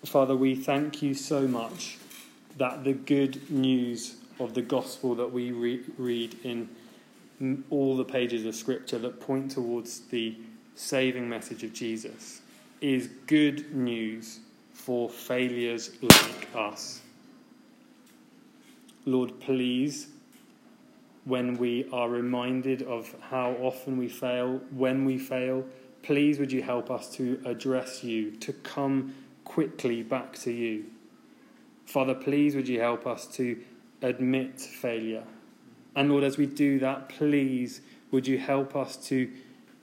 Father, 0.06 0.36
we 0.36 0.56
thank 0.56 1.04
you 1.04 1.14
so 1.14 1.48
much 1.48 2.00
that 2.58 2.84
the 2.84 2.94
good 2.94 3.50
news 3.52 4.16
of 4.40 4.56
the 4.56 4.64
gospel 4.64 5.14
that 5.16 5.32
we 5.32 5.52
re- 5.52 5.84
read 6.00 6.36
in 6.44 6.68
all 7.70 7.96
the 7.96 8.04
pages 8.04 8.44
of 8.46 8.56
Scripture 8.56 8.98
that 8.98 9.22
point 9.22 9.52
towards 9.52 10.00
the 10.08 10.36
saving 10.74 11.30
message 11.30 11.64
of 11.64 11.74
Jesus 11.74 12.42
is 12.82 13.08
good 13.28 13.76
news 13.76 14.40
for 14.74 15.10
failures 15.12 15.92
like 16.02 16.48
us. 16.56 17.02
Lord, 19.06 19.40
please, 19.40 20.08
when 21.30 21.58
we 21.58 21.88
are 21.94 22.10
reminded 22.10 22.82
of 22.82 23.16
how 23.22 23.52
often 23.62 23.98
we 23.98 24.10
fail, 24.10 24.60
when 24.72 25.06
we 25.06 25.18
fail, 25.18 25.64
please 26.02 26.40
would 26.40 26.52
you 26.52 26.64
help 26.64 26.90
us 26.90 27.08
to 27.14 27.40
address 27.46 28.04
you, 28.04 28.32
to 28.32 28.52
come 28.52 29.14
quickly 29.46 30.02
back 30.02 30.36
to 30.36 30.52
you. 30.52 30.86
Father, 31.86 32.16
please 32.16 32.56
would 32.56 32.68
you 32.68 32.80
help 32.80 33.06
us 33.06 33.28
to 33.28 33.62
admit 34.02 34.60
failure. 34.60 35.24
And 35.96 36.10
Lord, 36.10 36.24
as 36.24 36.38
we 36.38 36.48
do 36.48 36.80
that, 36.80 37.10
please 37.10 37.82
would 38.10 38.28
you 38.28 38.40
help 38.40 38.76
us 38.76 38.98
to 39.08 39.30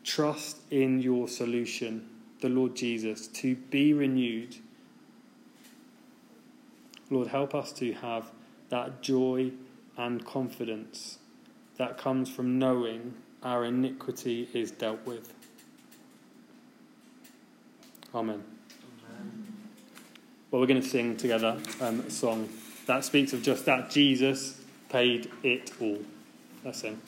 trust 0.03 0.59
in 0.71 1.01
your 1.01 1.29
solution, 1.29 2.09
the 2.41 2.49
Lord 2.49 2.75
Jesus, 2.75 3.29
to 3.29 3.55
be 3.55 3.93
renewed. 3.93 4.57
Lord, 7.09 7.29
help 7.29 7.55
us 7.55 7.73
to 7.75 7.93
have 7.93 8.33
that 8.69 9.01
joy 9.01 9.53
and 9.97 10.25
confidence 10.25 11.19
that 11.79 11.99
comes 11.99 12.29
from 12.29 12.59
knowing 12.59 13.15
our 13.43 13.65
iniquity 13.65 14.49
is 14.53 14.71
dealt 14.71 15.05
with. 15.07 15.33
Amen. 18.15 18.43
Well, 20.51 20.61
we're 20.61 20.67
going 20.67 20.81
to 20.81 20.89
sing 20.89 21.17
together 21.17 21.59
um, 21.81 22.01
a 22.01 22.11
song 22.11 22.49
that 22.87 23.05
speaks 23.05 23.33
of 23.33 23.43
just 23.43 23.67
that 23.67 23.91
Jesus 23.91 24.61
paid 24.89 25.31
it 25.43 25.73
all. 25.81 25.99
Let's 26.65 26.81
sing. 26.81 27.01